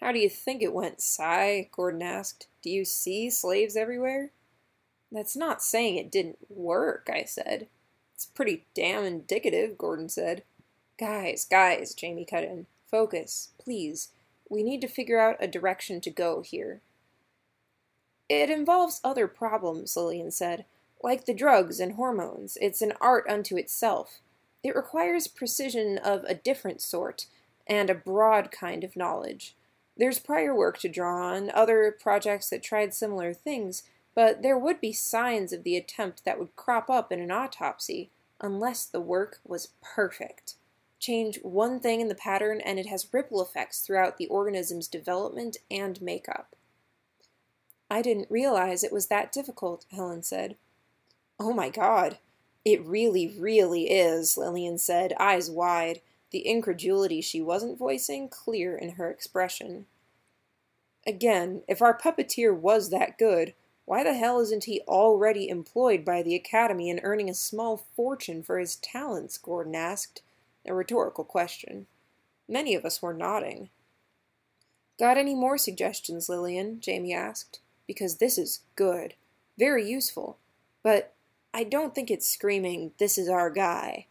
How 0.00 0.12
do 0.12 0.18
you 0.18 0.28
think 0.28 0.62
it 0.62 0.72
went, 0.72 1.00
Cy? 1.00 1.68
Gordon 1.72 2.02
asked. 2.02 2.46
Do 2.62 2.70
you 2.70 2.84
see 2.84 3.30
slaves 3.30 3.76
everywhere? 3.76 4.30
That's 5.10 5.36
not 5.36 5.62
saying 5.62 5.96
it 5.96 6.10
didn't 6.10 6.38
work, 6.48 7.08
I 7.12 7.24
said. 7.24 7.66
It's 8.14 8.26
pretty 8.26 8.66
damn 8.74 9.04
indicative, 9.04 9.78
Gordon 9.78 10.08
said. 10.08 10.42
Guys, 10.98 11.44
guys, 11.44 11.94
Jamie 11.94 12.24
cut 12.24 12.44
in. 12.44 12.66
Focus, 12.90 13.50
please. 13.58 14.08
We 14.48 14.62
need 14.62 14.80
to 14.80 14.88
figure 14.88 15.20
out 15.20 15.36
a 15.40 15.46
direction 15.46 16.00
to 16.02 16.10
go 16.10 16.42
here. 16.42 16.80
It 18.28 18.50
involves 18.50 19.00
other 19.02 19.26
problems, 19.26 19.96
Lillian 19.96 20.30
said, 20.30 20.64
like 21.02 21.24
the 21.24 21.34
drugs 21.34 21.80
and 21.80 21.94
hormones. 21.94 22.58
It's 22.60 22.82
an 22.82 22.92
art 23.00 23.26
unto 23.28 23.56
itself. 23.56 24.20
It 24.62 24.76
requires 24.76 25.28
precision 25.28 25.98
of 25.98 26.24
a 26.24 26.34
different 26.34 26.82
sort, 26.82 27.26
and 27.66 27.88
a 27.90 27.94
broad 27.94 28.50
kind 28.50 28.82
of 28.82 28.96
knowledge. 28.96 29.54
There's 29.98 30.20
prior 30.20 30.54
work 30.54 30.78
to 30.78 30.88
draw 30.88 31.34
on, 31.34 31.50
other 31.50 31.94
projects 32.00 32.48
that 32.50 32.62
tried 32.62 32.94
similar 32.94 33.34
things, 33.34 33.82
but 34.14 34.42
there 34.42 34.58
would 34.58 34.80
be 34.80 34.92
signs 34.92 35.52
of 35.52 35.64
the 35.64 35.76
attempt 35.76 36.24
that 36.24 36.38
would 36.38 36.54
crop 36.56 36.88
up 36.88 37.10
in 37.10 37.20
an 37.20 37.32
autopsy, 37.32 38.10
unless 38.40 38.84
the 38.86 39.00
work 39.00 39.40
was 39.44 39.70
perfect. 39.82 40.54
Change 41.00 41.40
one 41.42 41.80
thing 41.80 42.00
in 42.00 42.08
the 42.08 42.14
pattern 42.14 42.60
and 42.60 42.78
it 42.78 42.86
has 42.86 43.12
ripple 43.12 43.42
effects 43.42 43.80
throughout 43.80 44.18
the 44.18 44.26
organism's 44.28 44.88
development 44.88 45.56
and 45.70 46.00
makeup. 46.00 46.54
I 47.90 48.02
didn't 48.02 48.30
realize 48.30 48.84
it 48.84 48.92
was 48.92 49.06
that 49.06 49.32
difficult, 49.32 49.86
Helen 49.90 50.22
said. 50.22 50.56
Oh 51.40 51.52
my 51.52 51.70
god. 51.70 52.18
It 52.64 52.84
really, 52.84 53.34
really 53.38 53.90
is, 53.90 54.36
Lillian 54.36 54.78
said, 54.78 55.14
eyes 55.18 55.50
wide 55.50 56.00
the 56.30 56.46
incredulity 56.46 57.20
she 57.20 57.40
wasn't 57.40 57.78
voicing 57.78 58.28
clear 58.28 58.76
in 58.76 58.92
her 58.92 59.10
expression. 59.10 59.86
Again, 61.06 61.62
if 61.68 61.80
our 61.80 61.96
puppeteer 61.96 62.54
was 62.54 62.90
that 62.90 63.18
good, 63.18 63.54
why 63.84 64.04
the 64.04 64.14
hell 64.14 64.38
isn't 64.40 64.64
he 64.64 64.82
already 64.82 65.48
employed 65.48 66.04
by 66.04 66.22
the 66.22 66.34
Academy 66.34 66.90
and 66.90 67.00
earning 67.02 67.30
a 67.30 67.34
small 67.34 67.86
fortune 67.96 68.42
for 68.42 68.58
his 68.58 68.76
talents? 68.76 69.38
Gordon 69.38 69.74
asked, 69.74 70.20
a 70.66 70.74
rhetorical 70.74 71.24
question. 71.24 71.86
Many 72.46 72.74
of 72.74 72.84
us 72.84 73.00
were 73.00 73.14
nodding. 73.14 73.70
Got 74.98 75.16
any 75.16 75.34
more 75.34 75.56
suggestions, 75.56 76.28
Lillian? 76.28 76.80
Jamie 76.80 77.14
asked. 77.14 77.60
Because 77.86 78.16
this 78.16 78.36
is 78.36 78.60
good. 78.76 79.14
Very 79.58 79.88
useful. 79.88 80.36
But 80.82 81.14
I 81.54 81.64
don't 81.64 81.94
think 81.94 82.10
it's 82.10 82.28
screaming, 82.28 82.92
this 82.98 83.16
is 83.16 83.28
our 83.28 83.48
guy. 83.48 84.06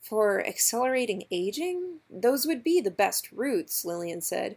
For 0.00 0.44
accelerating 0.46 1.24
aging? 1.30 2.00
Those 2.08 2.46
would 2.46 2.64
be 2.64 2.80
the 2.80 2.90
best 2.90 3.30
routes, 3.30 3.84
Lillian 3.84 4.20
said. 4.20 4.56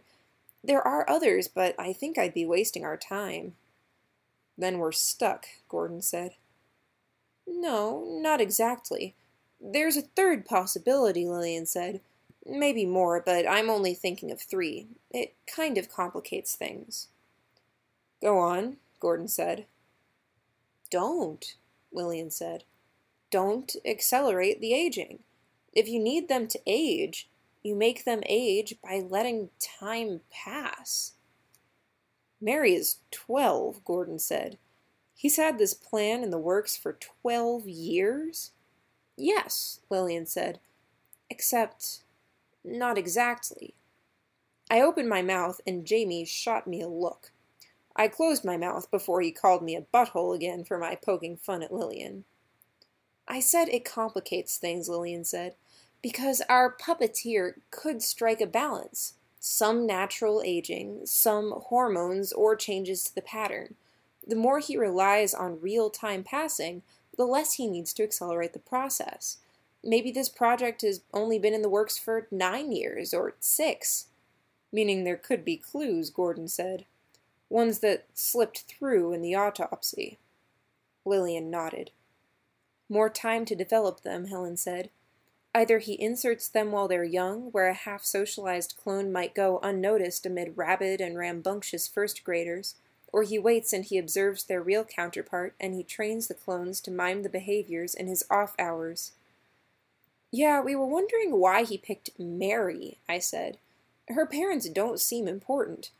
There 0.62 0.82
are 0.82 1.08
others, 1.08 1.46
but 1.48 1.74
I 1.78 1.92
think 1.92 2.18
I'd 2.18 2.34
be 2.34 2.46
wasting 2.46 2.84
our 2.84 2.96
time. 2.96 3.54
Then 4.56 4.78
we're 4.78 4.92
stuck, 4.92 5.46
Gordon 5.68 6.00
said. 6.00 6.34
No, 7.46 8.04
not 8.20 8.40
exactly. 8.40 9.14
There's 9.60 9.96
a 9.96 10.02
third 10.02 10.46
possibility, 10.46 11.26
Lillian 11.26 11.66
said. 11.66 12.00
Maybe 12.46 12.86
more, 12.86 13.22
but 13.24 13.48
I'm 13.48 13.70
only 13.70 13.94
thinking 13.94 14.30
of 14.30 14.40
three. 14.40 14.86
It 15.10 15.34
kind 15.46 15.78
of 15.78 15.90
complicates 15.90 16.54
things. 16.54 17.08
Go 18.22 18.38
on, 18.38 18.76
Gordon 19.00 19.28
said. 19.28 19.66
Don't, 20.90 21.56
Lillian 21.92 22.30
said. 22.30 22.64
Don't 23.30 23.74
accelerate 23.84 24.60
the 24.60 24.74
aging. 24.74 25.20
If 25.74 25.88
you 25.88 25.98
need 25.98 26.28
them 26.28 26.46
to 26.48 26.60
age, 26.66 27.28
you 27.64 27.74
make 27.74 28.04
them 28.04 28.22
age 28.26 28.76
by 28.82 29.02
letting 29.06 29.50
time 29.58 30.20
pass. 30.30 31.14
Mary 32.40 32.74
is 32.74 32.98
12, 33.10 33.84
Gordon 33.84 34.18
said. 34.18 34.58
He's 35.14 35.36
had 35.36 35.58
this 35.58 35.74
plan 35.74 36.22
in 36.22 36.30
the 36.30 36.38
works 36.38 36.76
for 36.76 36.98
12 37.22 37.66
years? 37.66 38.52
Yes, 39.16 39.80
Lillian 39.90 40.26
said. 40.26 40.60
Except, 41.28 42.00
not 42.64 42.98
exactly. 42.98 43.74
I 44.70 44.80
opened 44.80 45.08
my 45.08 45.22
mouth 45.22 45.60
and 45.66 45.86
Jamie 45.86 46.24
shot 46.24 46.66
me 46.66 46.80
a 46.82 46.88
look. 46.88 47.32
I 47.96 48.08
closed 48.08 48.44
my 48.44 48.56
mouth 48.56 48.90
before 48.90 49.20
he 49.20 49.32
called 49.32 49.62
me 49.62 49.74
a 49.74 49.82
butthole 49.82 50.34
again 50.34 50.64
for 50.64 50.78
my 50.78 50.96
poking 50.96 51.36
fun 51.36 51.62
at 51.62 51.72
Lillian. 51.72 52.24
I 53.26 53.40
said 53.40 53.68
it 53.68 53.84
complicates 53.84 54.58
things, 54.58 54.88
Lillian 54.88 55.24
said 55.24 55.54
because 56.04 56.42
our 56.50 56.70
puppeteer 56.70 57.54
could 57.70 58.02
strike 58.02 58.42
a 58.42 58.46
balance 58.46 59.14
some 59.40 59.86
natural 59.86 60.42
aging, 60.44 61.00
some 61.04 61.52
hormones 61.68 62.30
or 62.30 62.54
changes 62.54 63.04
to 63.04 63.14
the 63.14 63.22
pattern. 63.22 63.74
The 64.26 64.36
more 64.36 64.58
he 64.58 64.76
relies 64.76 65.32
on 65.32 65.62
real 65.62 65.88
time 65.88 66.22
passing, 66.22 66.82
the 67.16 67.24
less 67.24 67.54
he 67.54 67.66
needs 67.66 67.94
to 67.94 68.02
accelerate 68.02 68.52
the 68.52 68.58
process. 68.58 69.38
Maybe 69.82 70.10
this 70.10 70.28
project 70.28 70.82
has 70.82 71.00
only 71.14 71.38
been 71.38 71.54
in 71.54 71.62
the 71.62 71.70
works 71.70 71.96
for 71.96 72.26
nine 72.30 72.70
years 72.70 73.14
or 73.14 73.34
six. 73.40 74.08
Meaning 74.72 75.04
there 75.04 75.16
could 75.16 75.42
be 75.44 75.56
clues, 75.56 76.10
Gordon 76.10 76.48
said. 76.48 76.84
Ones 77.48 77.78
that 77.78 78.06
slipped 78.12 78.64
through 78.64 79.14
in 79.14 79.22
the 79.22 79.34
autopsy. 79.34 80.18
Lillian 81.06 81.50
nodded. 81.50 81.92
More 82.90 83.08
time 83.10 83.46
to 83.46 83.54
develop 83.54 84.02
them, 84.02 84.26
Helen 84.26 84.58
said. 84.58 84.90
Either 85.54 85.78
he 85.78 86.00
inserts 86.02 86.48
them 86.48 86.72
while 86.72 86.88
they're 86.88 87.04
young, 87.04 87.52
where 87.52 87.68
a 87.68 87.74
half 87.74 88.04
socialized 88.04 88.74
clone 88.82 89.12
might 89.12 89.34
go 89.34 89.60
unnoticed 89.62 90.26
amid 90.26 90.56
rabid 90.58 91.00
and 91.00 91.16
rambunctious 91.16 91.86
first 91.86 92.24
graders, 92.24 92.74
or 93.12 93.22
he 93.22 93.38
waits 93.38 93.72
and 93.72 93.84
he 93.84 93.96
observes 93.96 94.42
their 94.44 94.60
real 94.60 94.84
counterpart 94.84 95.54
and 95.60 95.74
he 95.74 95.84
trains 95.84 96.26
the 96.26 96.34
clones 96.34 96.80
to 96.80 96.90
mime 96.90 97.22
the 97.22 97.28
behaviors 97.28 97.94
in 97.94 98.08
his 98.08 98.24
off 98.28 98.56
hours. 98.58 99.12
Yeah, 100.32 100.60
we 100.60 100.74
were 100.74 100.86
wondering 100.86 101.38
why 101.38 101.62
he 101.62 101.78
picked 101.78 102.18
Mary, 102.18 102.98
I 103.08 103.20
said. 103.20 103.58
Her 104.08 104.26
parents 104.26 104.68
don't 104.68 104.98
seem 104.98 105.28
important. 105.28 105.90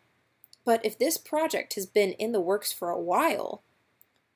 But 0.64 0.84
if 0.84 0.98
this 0.98 1.16
project 1.16 1.74
has 1.74 1.86
been 1.86 2.12
in 2.12 2.32
the 2.32 2.40
works 2.40 2.72
for 2.72 2.90
a 2.90 2.98
while, 2.98 3.62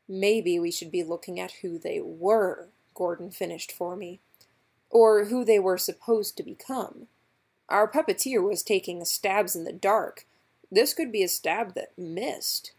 maybe 0.06 0.60
we 0.60 0.70
should 0.70 0.92
be 0.92 1.02
looking 1.02 1.40
at 1.40 1.54
who 1.62 1.78
they 1.78 2.00
were, 2.00 2.68
Gordon 2.94 3.32
finished 3.32 3.72
for 3.72 3.96
me 3.96 4.20
or 4.90 5.26
who 5.26 5.44
they 5.44 5.58
were 5.58 5.78
supposed 5.78 6.36
to 6.36 6.42
become. 6.42 7.06
Our 7.68 7.90
puppeteer 7.90 8.42
was 8.42 8.62
taking 8.62 9.04
stabs 9.04 9.54
in 9.54 9.64
the 9.64 9.72
dark. 9.72 10.26
This 10.70 10.94
could 10.94 11.12
be 11.12 11.22
a 11.22 11.28
stab 11.28 11.74
that 11.74 11.96
missed. 11.98 12.72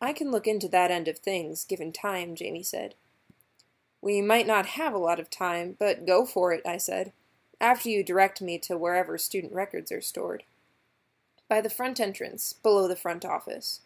I 0.00 0.12
can 0.12 0.30
look 0.30 0.46
into 0.46 0.68
that 0.68 0.90
end 0.90 1.08
of 1.08 1.18
things, 1.18 1.64
given 1.64 1.92
time, 1.92 2.34
Jamie 2.34 2.62
said. 2.62 2.94
We 4.00 4.22
might 4.22 4.46
not 4.46 4.66
have 4.66 4.94
a 4.94 4.98
lot 4.98 5.20
of 5.20 5.28
time, 5.28 5.76
but 5.78 6.06
go 6.06 6.24
for 6.24 6.52
it, 6.52 6.62
I 6.66 6.78
said, 6.78 7.12
after 7.60 7.90
you 7.90 8.02
direct 8.02 8.40
me 8.40 8.58
to 8.60 8.78
wherever 8.78 9.18
student 9.18 9.52
records 9.52 9.92
are 9.92 10.00
stored. 10.00 10.44
By 11.48 11.60
the 11.60 11.68
front 11.68 12.00
entrance, 12.00 12.54
below 12.54 12.88
the 12.88 12.96
front 12.96 13.24
office. 13.24 13.80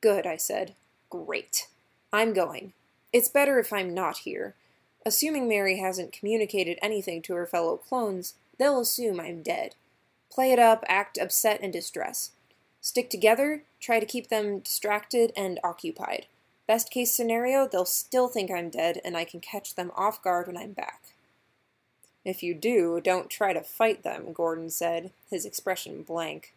Good, 0.00 0.26
I 0.26 0.36
said. 0.36 0.74
Great. 1.08 1.68
I'm 2.12 2.32
going. 2.32 2.72
It's 3.12 3.28
better 3.28 3.58
if 3.58 3.72
I'm 3.72 3.94
not 3.94 4.18
here. 4.18 4.54
Assuming 5.06 5.48
Mary 5.48 5.78
hasn't 5.78 6.12
communicated 6.12 6.78
anything 6.82 7.22
to 7.22 7.34
her 7.34 7.46
fellow 7.46 7.76
clones, 7.76 8.34
they'll 8.58 8.80
assume 8.80 9.18
I'm 9.18 9.42
dead. 9.42 9.74
Play 10.30 10.52
it 10.52 10.58
up, 10.58 10.84
act 10.88 11.18
upset 11.18 11.60
and 11.62 11.72
distressed. 11.72 12.32
Stick 12.80 13.10
together, 13.10 13.62
try 13.80 13.98
to 14.00 14.06
keep 14.06 14.28
them 14.28 14.60
distracted 14.60 15.32
and 15.36 15.58
occupied. 15.64 16.26
Best 16.66 16.90
case 16.90 17.12
scenario, 17.12 17.66
they'll 17.66 17.84
still 17.84 18.28
think 18.28 18.50
I'm 18.50 18.70
dead 18.70 19.00
and 19.04 19.16
I 19.16 19.24
can 19.24 19.40
catch 19.40 19.74
them 19.74 19.90
off 19.96 20.22
guard 20.22 20.46
when 20.46 20.56
I'm 20.56 20.72
back. 20.72 21.14
If 22.24 22.42
you 22.42 22.54
do, 22.54 23.00
don't 23.00 23.30
try 23.30 23.52
to 23.52 23.62
fight 23.62 24.02
them, 24.02 24.32
Gordon 24.32 24.70
said, 24.70 25.10
his 25.30 25.44
expression 25.44 26.02
blank. 26.02 26.54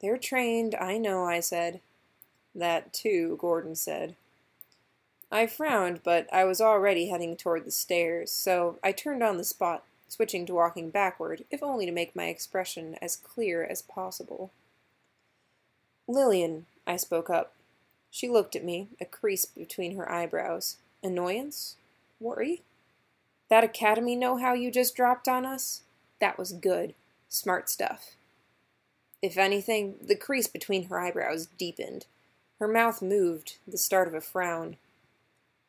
They're 0.00 0.18
trained, 0.18 0.74
I 0.74 0.98
know, 0.98 1.24
I 1.24 1.40
said. 1.40 1.80
That 2.54 2.92
too, 2.92 3.36
Gordon 3.40 3.76
said. 3.76 4.16
I 5.30 5.46
frowned, 5.46 6.00
but 6.04 6.32
I 6.32 6.44
was 6.44 6.60
already 6.60 7.08
heading 7.08 7.36
toward 7.36 7.64
the 7.64 7.70
stairs, 7.70 8.30
so 8.30 8.78
I 8.82 8.92
turned 8.92 9.22
on 9.22 9.36
the 9.36 9.44
spot, 9.44 9.84
switching 10.08 10.46
to 10.46 10.54
walking 10.54 10.90
backward, 10.90 11.44
if 11.50 11.62
only 11.62 11.84
to 11.86 11.92
make 11.92 12.14
my 12.14 12.26
expression 12.26 12.96
as 13.02 13.16
clear 13.16 13.64
as 13.64 13.82
possible. 13.82 14.52
Lillian, 16.06 16.66
I 16.86 16.96
spoke 16.96 17.28
up. 17.28 17.52
She 18.10 18.28
looked 18.28 18.54
at 18.54 18.64
me, 18.64 18.88
a 19.00 19.04
crease 19.04 19.44
between 19.44 19.96
her 19.96 20.10
eyebrows, 20.10 20.76
Annoyance? 21.02 21.76
Worry? 22.20 22.62
That 23.48 23.64
academy 23.64 24.16
know 24.16 24.38
how 24.38 24.54
you 24.54 24.70
just 24.70 24.96
dropped 24.96 25.28
on 25.28 25.44
us? 25.44 25.82
That 26.20 26.38
was 26.38 26.52
good. 26.52 26.94
Smart 27.28 27.68
stuff. 27.68 28.16
If 29.22 29.36
anything, 29.36 29.96
the 30.02 30.16
crease 30.16 30.46
between 30.46 30.88
her 30.88 30.98
eyebrows 30.98 31.46
deepened. 31.58 32.06
Her 32.58 32.68
mouth 32.68 33.02
moved, 33.02 33.58
the 33.66 33.78
start 33.78 34.08
of 34.08 34.14
a 34.14 34.20
frown. 34.20 34.76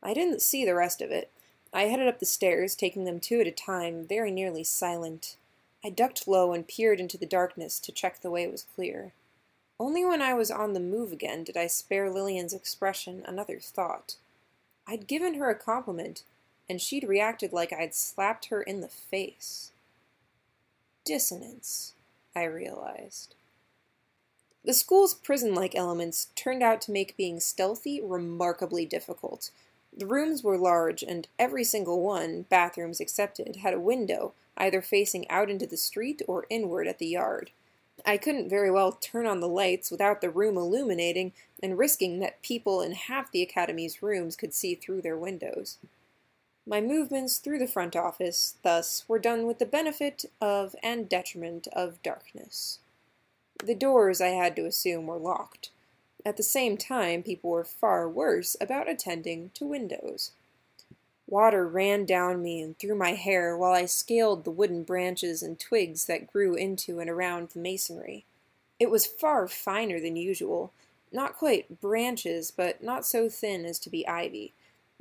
I 0.02 0.14
didn't 0.14 0.42
see 0.42 0.66
the 0.66 0.76
rest 0.76 1.02
of 1.02 1.12
it. 1.12 1.32
I 1.74 1.84
headed 1.84 2.08
up 2.08 2.20
the 2.20 2.26
stairs, 2.26 2.76
taking 2.76 3.06
them 3.06 3.20
two 3.20 3.40
at 3.42 3.48
a 3.48 3.52
time, 3.52 4.06
very 4.06 4.32
nearly 4.32 4.64
silent. 4.64 5.36
I 5.84 5.90
ducked 5.90 6.28
low 6.28 6.54
and 6.54 6.68
peered 6.68 7.00
into 7.00 7.18
the 7.18 7.26
darkness 7.26 7.80
to 7.82 7.92
check 7.92 8.22
the 8.22 8.32
way 8.32 8.48
was 8.48 8.66
clear. 8.76 9.14
Only 9.80 10.04
when 10.04 10.22
I 10.22 10.34
was 10.34 10.50
on 10.50 10.74
the 10.74 10.80
move 10.80 11.12
again 11.12 11.44
did 11.44 11.56
I 11.56 11.68
spare 11.68 12.10
Lillian's 12.10 12.54
expression 12.54 13.24
another 13.26 13.60
thought. 13.60 14.16
I'd 14.88 15.08
given 15.08 15.36
her 15.36 15.50
a 15.50 15.56
compliment, 15.56 16.24
and 16.70 16.82
she'd 16.82 17.08
reacted 17.08 17.54
like 17.54 17.72
I'd 17.72 17.94
slapped 17.94 18.46
her 18.46 18.62
in 18.62 18.82
the 18.82 18.88
face. 18.88 19.72
Dissonance, 21.06 21.94
I 22.36 22.44
realized. 22.44 23.36
The 24.66 24.74
school's 24.74 25.14
prison 25.14 25.54
like 25.54 25.76
elements 25.76 26.30
turned 26.36 26.64
out 26.64 26.82
to 26.82 26.92
make 26.92 27.16
being 27.16 27.40
stealthy 27.40 28.02
remarkably 28.02 28.86
difficult. 28.86 29.52
The 29.98 30.06
rooms 30.06 30.44
were 30.44 30.60
large, 30.60 31.02
and 31.02 31.28
every 31.40 31.64
single 31.64 32.02
one, 32.02 32.44
bathrooms 32.44 33.00
excepted, 33.00 33.58
had 33.58 33.74
a 33.74 33.80
window, 33.80 34.34
either 34.56 34.80
facing 34.80 35.28
out 35.28 35.50
into 35.50 35.66
the 35.66 35.76
street 35.76 36.22
or 36.28 36.46
inward 36.52 36.88
at 36.88 37.00
the 37.00 37.08
yard. 37.08 37.50
I 38.06 38.18
couldn't 38.18 38.48
very 38.48 38.70
well 38.70 38.92
turn 38.92 39.26
on 39.26 39.40
the 39.40 39.48
lights 39.48 39.90
without 39.90 40.22
the 40.22 40.30
room 40.30 40.56
illuminating 40.56 41.34
and 41.64 41.80
risking 41.80 42.20
that 42.20 42.44
people 42.44 42.80
in 42.80 42.92
half 42.92 43.32
the 43.32 43.42
Academy's 43.42 44.04
rooms 44.04 44.36
could 44.36 44.54
see 44.54 44.76
through 44.76 45.02
their 45.02 45.18
windows. 45.18 45.80
My 46.68 46.80
movements 46.80 47.40
through 47.40 47.58
the 47.58 47.66
front 47.66 47.96
office, 47.96 48.58
thus, 48.62 49.04
were 49.08 49.18
done 49.18 49.48
with 49.48 49.58
the 49.58 49.66
benefit 49.66 50.26
of 50.40 50.76
and 50.84 51.10
detriment 51.10 51.68
of 51.74 52.04
darkness. 52.04 52.80
The 53.64 53.74
doors, 53.74 54.22
I 54.22 54.28
had 54.28 54.56
to 54.58 54.66
assume, 54.68 55.08
were 55.08 55.18
locked. 55.18 55.72
At 56.28 56.36
the 56.36 56.44
same 56.44 56.76
time, 56.76 57.24
people 57.24 57.52
were 57.52 57.64
far 57.64 58.10
worse 58.10 58.58
about 58.60 58.90
attending 58.90 59.50
to 59.54 59.66
windows. 59.66 60.32
Water 61.26 61.66
ran 61.66 62.04
down 62.04 62.44
me 62.44 62.60
and 62.60 62.78
through 62.78 62.96
my 62.96 63.14
hair 63.14 63.56
while 63.56 63.72
I 63.72 63.86
scaled 63.86 64.44
the 64.44 64.52
wooden 64.52 64.84
branches 64.84 65.42
and 65.42 65.58
twigs 65.58 66.04
that 66.08 66.30
grew 66.30 66.54
into 66.54 67.00
and 67.00 67.10
around 67.10 67.52
the 67.52 67.62
masonry. 67.62 68.26
It 68.78 68.92
was 68.92 69.06
far 69.06 69.48
finer 69.48 70.02
than 70.02 70.18
usual, 70.18 70.74
not 71.14 71.38
quite 71.38 71.80
branches, 71.80 72.52
but 72.52 72.84
not 72.84 73.06
so 73.06 73.30
thin 73.30 73.64
as 73.64 73.80
to 73.80 73.90
be 73.90 74.06
ivy. 74.06 74.52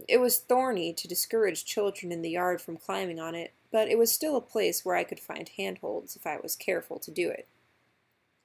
It 0.07 0.19
was 0.19 0.39
thorny 0.39 0.93
to 0.93 1.09
discourage 1.09 1.65
children 1.65 2.13
in 2.13 2.23
the 2.23 2.31
yard 2.31 2.61
from 2.61 2.77
climbing 2.77 3.19
on 3.19 3.35
it, 3.35 3.53
but 3.73 3.89
it 3.89 3.99
was 3.99 4.13
still 4.13 4.37
a 4.37 4.41
place 4.41 4.85
where 4.85 4.95
I 4.95 5.03
could 5.03 5.19
find 5.19 5.49
handholds 5.49 6.15
if 6.15 6.25
I 6.25 6.39
was 6.41 6.55
careful 6.55 7.01
to 7.01 7.11
do 7.11 7.29
it. 7.31 7.49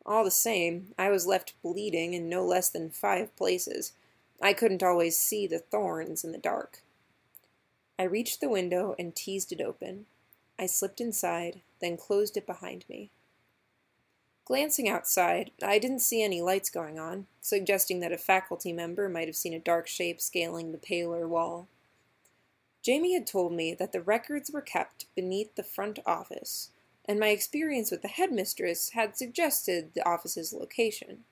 All 0.05 0.23
the 0.23 0.31
same, 0.31 0.93
I 0.97 1.09
was 1.09 1.27
left 1.27 1.53
bleeding 1.61 2.13
in 2.13 2.27
no 2.27 2.43
less 2.45 2.69
than 2.69 2.89
five 2.89 3.35
places. 3.35 3.93
I 4.41 4.53
couldn't 4.53 4.83
always 4.83 5.17
see 5.17 5.45
the 5.45 5.59
thorns 5.59 6.23
in 6.23 6.31
the 6.31 6.37
dark. 6.37 6.81
I 7.99 8.03
reached 8.03 8.41
the 8.41 8.49
window 8.49 8.95
and 8.97 9.15
teased 9.15 9.51
it 9.51 9.61
open. 9.61 10.07
I 10.57 10.65
slipped 10.65 10.99
inside, 10.99 11.61
then 11.79 11.97
closed 11.97 12.35
it 12.35 12.47
behind 12.47 12.85
me. 12.89 13.11
Glancing 14.45 14.89
outside, 14.89 15.51
I 15.61 15.77
didn't 15.77 15.99
see 15.99 16.23
any 16.23 16.41
lights 16.41 16.71
going 16.71 16.97
on, 16.97 17.27
suggesting 17.41 17.99
that 17.99 18.11
a 18.11 18.17
faculty 18.17 18.73
member 18.73 19.07
might 19.07 19.27
have 19.27 19.35
seen 19.35 19.53
a 19.53 19.59
dark 19.59 19.87
shape 19.87 20.19
scaling 20.19 20.71
the 20.71 20.77
paler 20.79 21.27
wall. 21.27 21.67
Jamie 22.81 23.13
had 23.13 23.27
told 23.27 23.53
me 23.53 23.75
that 23.75 23.91
the 23.91 24.01
records 24.01 24.49
were 24.49 24.61
kept 24.61 25.05
beneath 25.15 25.53
the 25.55 25.63
front 25.63 25.99
office, 26.05 26.70
and 27.05 27.19
my 27.19 27.29
experience 27.29 27.91
with 27.91 28.01
the 28.01 28.07
headmistress 28.07 28.91
had 28.91 29.17
suggested 29.17 29.93
the 29.93 30.07
office's 30.07 30.53
location. 30.53 31.23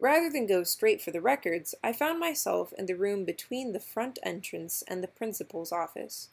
Rather 0.00 0.28
than 0.28 0.46
go 0.46 0.64
straight 0.64 1.00
for 1.00 1.10
the 1.10 1.20
records, 1.20 1.74
I 1.82 1.92
found 1.92 2.18
myself 2.18 2.72
in 2.76 2.86
the 2.86 2.96
room 2.96 3.24
between 3.24 3.72
the 3.72 3.80
front 3.80 4.18
entrance 4.22 4.82
and 4.86 5.02
the 5.02 5.08
principal's 5.08 5.72
office. 5.72 6.28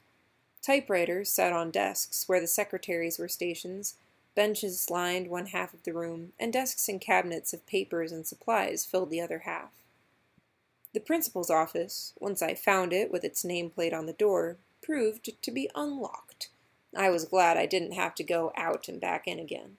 Typewriters 0.62 1.29
sat 1.29 1.53
on 1.53 1.71
desks 1.71 2.27
where 2.27 2.39
the 2.39 2.47
secretaries 2.47 3.17
were 3.17 3.27
stationed, 3.27 3.93
benches 4.36 4.89
lined 4.89 5.27
one 5.27 5.47
half 5.47 5.73
of 5.73 5.84
the 5.84 5.93
room, 5.93 6.34
and 6.39 6.53
desks 6.53 6.88
and 6.88 7.01
cabinets 7.01 7.53
of 7.53 7.65
papers 7.65 8.12
and 8.12 8.27
supplies 8.27 8.86
filled 8.86 9.10
the 9.10 9.21
other 9.21 9.39
half. 9.39 9.71
The 10.93 10.99
principal's 10.99 11.49
office, 11.49 12.13
once 12.19 12.41
I 12.41 12.53
found 12.53 12.91
it 12.93 13.12
with 13.12 13.23
its 13.23 13.43
nameplate 13.43 13.93
on 13.93 14.05
the 14.05 14.13
door, 14.13 14.57
proved 14.81 15.29
to 15.41 15.51
be 15.51 15.69
unlocked. 15.73 16.30
I 16.95 17.10
was 17.10 17.25
glad 17.25 17.58
I 17.58 17.65
didn't 17.65 17.93
have 17.93 18.15
to 18.15 18.23
go 18.23 18.51
out 18.58 18.88
and 18.88 18.99
back 18.99 19.27
in 19.27 19.39
again. 19.39 19.77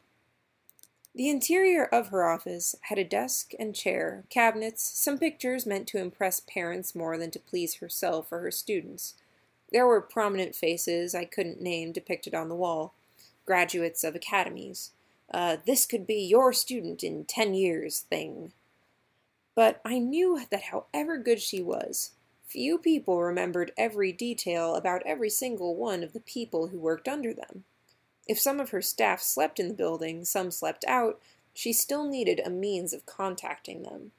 The 1.15 1.29
interior 1.29 1.85
of 1.85 2.09
her 2.09 2.27
office 2.27 2.75
had 2.83 2.99
a 2.99 3.05
desk 3.05 3.53
and 3.59 3.75
chair, 3.75 4.25
cabinets, 4.31 4.83
some 4.83 5.19
pictures 5.19 5.67
meant 5.67 5.87
to 5.89 5.99
impress 5.99 6.41
parents 6.41 6.95
more 6.95 7.19
than 7.19 7.31
to 7.33 7.39
please 7.39 7.77
herself 7.77 8.33
or 8.33 8.39
her 8.39 8.51
students. 8.51 9.15
There 9.71 9.87
were 9.87 10.01
prominent 10.01 10.55
faces 10.55 11.15
I 11.15 11.27
couldn't 11.27 11.61
name 11.61 11.93
depicted 11.93 12.35
on 12.35 12.49
the 12.49 12.55
wall, 12.55 12.95
graduates 13.45 14.05
of 14.05 14.15
academies. 14.15 14.93
Uh, 15.33 15.59
this 15.67 15.85
could 15.85 16.07
be 16.07 16.23
your 16.23 16.53
student 16.53 17.05
in 17.05 17.25
ten 17.25 17.53
years 17.53 18.01
thing. 18.01 18.53
But 19.55 19.83
I 19.85 19.99
knew 19.99 20.41
that 20.51 20.65
however 20.65 21.19
good 21.19 21.41
she 21.43 21.63
was, 21.63 22.13
few 22.53 22.77
people 22.77 23.23
remembered 23.23 23.73
every 23.79 24.13
detail 24.13 24.75
about 24.75 25.03
every 25.07 25.31
single 25.31 25.75
one 25.75 26.03
of 26.03 26.13
the 26.13 26.21
people 26.21 26.69
who 26.69 26.79
worked 26.79 27.09
under 27.09 27.33
them. 27.33 27.65
If 28.29 28.39
some 28.39 28.61
of 28.61 28.71
her 28.71 28.83
staff 28.83 29.23
slept 29.23 29.59
in 29.59 29.69
the 29.69 29.75
building, 29.75 30.27
some 30.27 30.51
slept 30.51 30.85
out, 30.87 31.19
she 31.55 31.73
still 31.73 32.07
needed 32.07 32.43
a 32.45 32.51
means 32.51 32.93
of 32.93 33.07
contacting 33.07 33.85
them. 33.85 34.13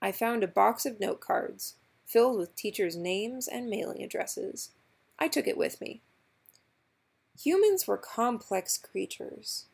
I 0.00 0.10
found 0.10 0.42
a 0.42 0.48
box 0.48 0.86
of 0.86 1.00
note 1.00 1.20
cards 1.20 1.74
filled 2.06 2.38
with 2.38 2.56
teachers' 2.56 2.96
names 2.96 3.46
and 3.46 3.68
mailing 3.68 4.02
addresses. 4.02 4.70
I 5.18 5.28
took 5.28 5.46
it 5.46 5.58
with 5.58 5.82
me. 5.82 6.00
Humans 7.44 7.86
were 7.86 7.98
complex 7.98 8.78
creatures. 8.78 9.66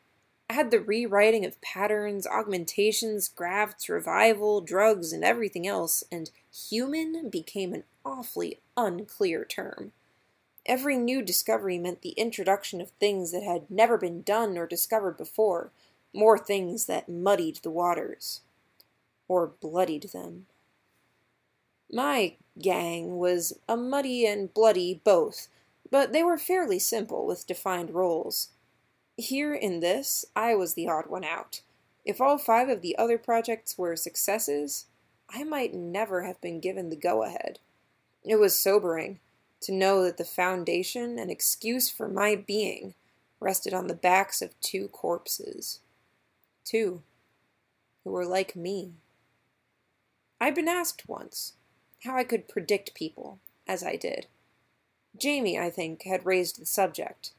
Add 0.49 0.71
the 0.71 0.79
rewriting 0.79 1.43
of 1.43 1.59
patterns, 1.61 2.27
augmentations, 2.27 3.27
grafts, 3.27 3.89
revival, 3.89 4.61
drugs, 4.61 5.11
and 5.11 5.23
everything 5.23 5.65
else, 5.65 6.03
and 6.11 6.29
human 6.69 7.29
became 7.29 7.73
an 7.73 7.83
awfully 8.05 8.59
unclear 8.77 9.43
term. 9.43 9.91
Every 10.65 10.97
new 10.97 11.21
discovery 11.21 11.77
meant 11.77 12.01
the 12.01 12.11
introduction 12.11 12.79
of 12.79 12.89
things 12.91 13.31
that 13.31 13.43
had 13.43 13.69
never 13.69 13.97
been 13.97 14.21
done 14.21 14.57
or 14.57 14.65
discovered 14.65 15.17
before, 15.17 15.71
more 16.13 16.37
things 16.37 16.85
that 16.85 17.09
muddied 17.09 17.57
the 17.57 17.71
waters. 17.71 18.41
Or 19.27 19.47
bloodied 19.47 20.09
them. 20.13 20.45
My 21.91 22.35
gang 22.59 23.17
was 23.17 23.59
a 23.67 23.77
muddy 23.77 24.25
and 24.25 24.53
bloody 24.53 25.01
both, 25.03 25.47
but 25.91 26.13
they 26.13 26.23
were 26.23 26.37
fairly 26.37 26.79
simple 26.79 27.25
with 27.25 27.47
defined 27.47 27.91
roles. 27.91 28.49
Here 29.17 29.53
in 29.53 29.79
this, 29.79 30.25
I 30.35 30.55
was 30.55 30.73
the 30.73 30.87
odd 30.87 31.07
one 31.07 31.23
out. 31.23 31.61
If 32.03 32.19
all 32.19 32.37
five 32.37 32.69
of 32.69 32.81
the 32.81 32.97
other 32.97 33.17
projects 33.17 33.77
were 33.77 33.95
successes, 33.95 34.85
I 35.29 35.43
might 35.43 35.73
never 35.73 36.23
have 36.23 36.39
been 36.41 36.59
given 36.59 36.89
the 36.89 36.95
go 36.95 37.23
ahead. 37.23 37.59
It 38.23 38.35
was 38.35 38.55
sobering 38.55 39.19
to 39.61 39.71
know 39.71 40.03
that 40.03 40.17
the 40.17 40.25
foundation 40.25 41.17
and 41.17 41.31
excuse 41.31 41.89
for 41.89 42.07
my 42.07 42.35
being 42.35 42.93
rested 43.39 43.73
on 43.73 43.87
the 43.87 43.93
backs 43.93 44.41
of 44.41 44.59
two 44.59 44.87
corpses. 44.89 45.79
Two 46.63 47.01
who 48.03 48.11
were 48.11 48.25
like 48.25 48.55
me. 48.55 48.93
I'd 50.39 50.55
been 50.55 50.67
asked 50.67 51.09
once 51.09 51.53
how 52.03 52.15
I 52.15 52.23
could 52.23 52.47
predict 52.47 52.93
people, 52.93 53.39
as 53.67 53.83
I 53.83 53.95
did. 53.95 54.27
Jamie, 55.17 55.57
I 55.57 55.69
think, 55.69 56.03
had 56.03 56.25
raised 56.25 56.59
the 56.59 56.65
subject. 56.65 57.31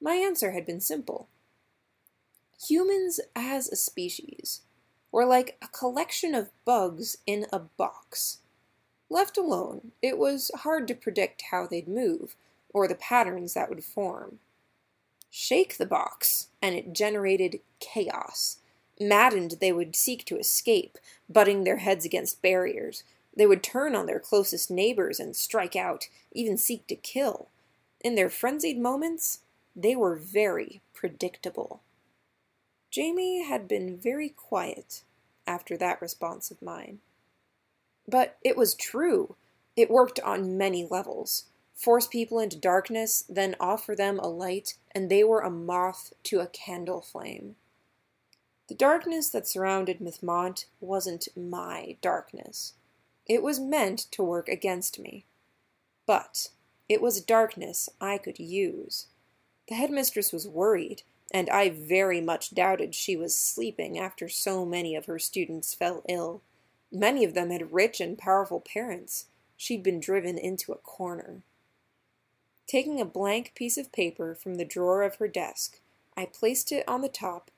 My 0.00 0.14
answer 0.14 0.52
had 0.52 0.64
been 0.64 0.80
simple. 0.80 1.28
Humans 2.68 3.20
as 3.36 3.68
a 3.68 3.76
species 3.76 4.62
were 5.12 5.24
like 5.24 5.56
a 5.60 5.68
collection 5.68 6.34
of 6.34 6.50
bugs 6.64 7.18
in 7.26 7.46
a 7.52 7.58
box. 7.58 8.38
Left 9.08 9.36
alone, 9.36 9.92
it 10.00 10.16
was 10.16 10.50
hard 10.54 10.86
to 10.88 10.94
predict 10.94 11.42
how 11.50 11.66
they'd 11.66 11.88
move, 11.88 12.36
or 12.72 12.86
the 12.86 12.94
patterns 12.94 13.54
that 13.54 13.68
would 13.68 13.84
form. 13.84 14.38
Shake 15.30 15.76
the 15.76 15.86
box, 15.86 16.48
and 16.62 16.74
it 16.74 16.92
generated 16.92 17.60
chaos. 17.80 18.58
Maddened, 19.00 19.56
they 19.60 19.72
would 19.72 19.96
seek 19.96 20.24
to 20.26 20.38
escape, 20.38 20.98
butting 21.28 21.64
their 21.64 21.78
heads 21.78 22.04
against 22.04 22.42
barriers. 22.42 23.02
They 23.36 23.46
would 23.46 23.62
turn 23.62 23.94
on 23.96 24.06
their 24.06 24.20
closest 24.20 24.70
neighbors 24.70 25.18
and 25.18 25.34
strike 25.34 25.74
out, 25.74 26.08
even 26.32 26.56
seek 26.56 26.86
to 26.88 26.94
kill. 26.94 27.48
In 28.00 28.14
their 28.14 28.30
frenzied 28.30 28.78
moments, 28.78 29.40
they 29.74 29.94
were 29.96 30.16
very 30.16 30.80
predictable. 30.94 31.82
Jamie 32.90 33.44
had 33.44 33.68
been 33.68 33.96
very 33.96 34.28
quiet 34.28 35.04
after 35.46 35.76
that 35.76 36.02
response 36.02 36.50
of 36.50 36.62
mine. 36.62 36.98
But 38.06 38.36
it 38.42 38.56
was 38.56 38.74
true. 38.74 39.36
It 39.76 39.90
worked 39.90 40.18
on 40.20 40.58
many 40.58 40.86
levels. 40.88 41.44
Force 41.74 42.06
people 42.06 42.38
into 42.38 42.58
darkness, 42.58 43.24
then 43.28 43.56
offer 43.58 43.94
them 43.94 44.18
a 44.18 44.26
light, 44.26 44.74
and 44.92 45.08
they 45.08 45.24
were 45.24 45.40
a 45.40 45.50
moth 45.50 46.12
to 46.24 46.40
a 46.40 46.46
candle 46.46 47.00
flame. 47.00 47.56
The 48.68 48.74
darkness 48.74 49.30
that 49.30 49.48
surrounded 49.48 50.00
Mothmont 50.00 50.66
wasn't 50.80 51.28
my 51.36 51.96
darkness. 52.00 52.74
It 53.26 53.42
was 53.42 53.58
meant 53.58 53.98
to 54.12 54.22
work 54.22 54.48
against 54.48 54.98
me. 54.98 55.24
But 56.06 56.50
it 56.88 57.00
was 57.00 57.20
darkness 57.20 57.88
I 58.00 58.18
could 58.18 58.38
use. 58.38 59.06
The 59.70 59.76
headmistress 59.76 60.32
was 60.32 60.48
worried, 60.48 61.04
and 61.32 61.48
I 61.48 61.70
very 61.70 62.20
much 62.20 62.52
doubted 62.52 62.92
she 62.92 63.16
was 63.16 63.36
sleeping 63.36 63.96
after 64.00 64.28
so 64.28 64.66
many 64.66 64.96
of 64.96 65.06
her 65.06 65.20
students 65.20 65.74
fell 65.74 66.02
ill. 66.08 66.42
Many 66.90 67.22
of 67.22 67.34
them 67.34 67.50
had 67.50 67.72
rich 67.72 68.00
and 68.00 68.18
powerful 68.18 68.60
parents. 68.60 69.26
She'd 69.56 69.84
been 69.84 70.00
driven 70.00 70.36
into 70.36 70.72
a 70.72 70.78
corner. 70.78 71.42
Taking 72.66 73.00
a 73.00 73.04
blank 73.04 73.52
piece 73.54 73.78
of 73.78 73.92
paper 73.92 74.34
from 74.34 74.56
the 74.56 74.64
drawer 74.64 75.04
of 75.04 75.16
her 75.16 75.28
desk, 75.28 75.78
I 76.16 76.24
placed 76.24 76.72
it 76.72 76.82
on 76.88 77.00
the 77.00 77.08
top, 77.08 77.52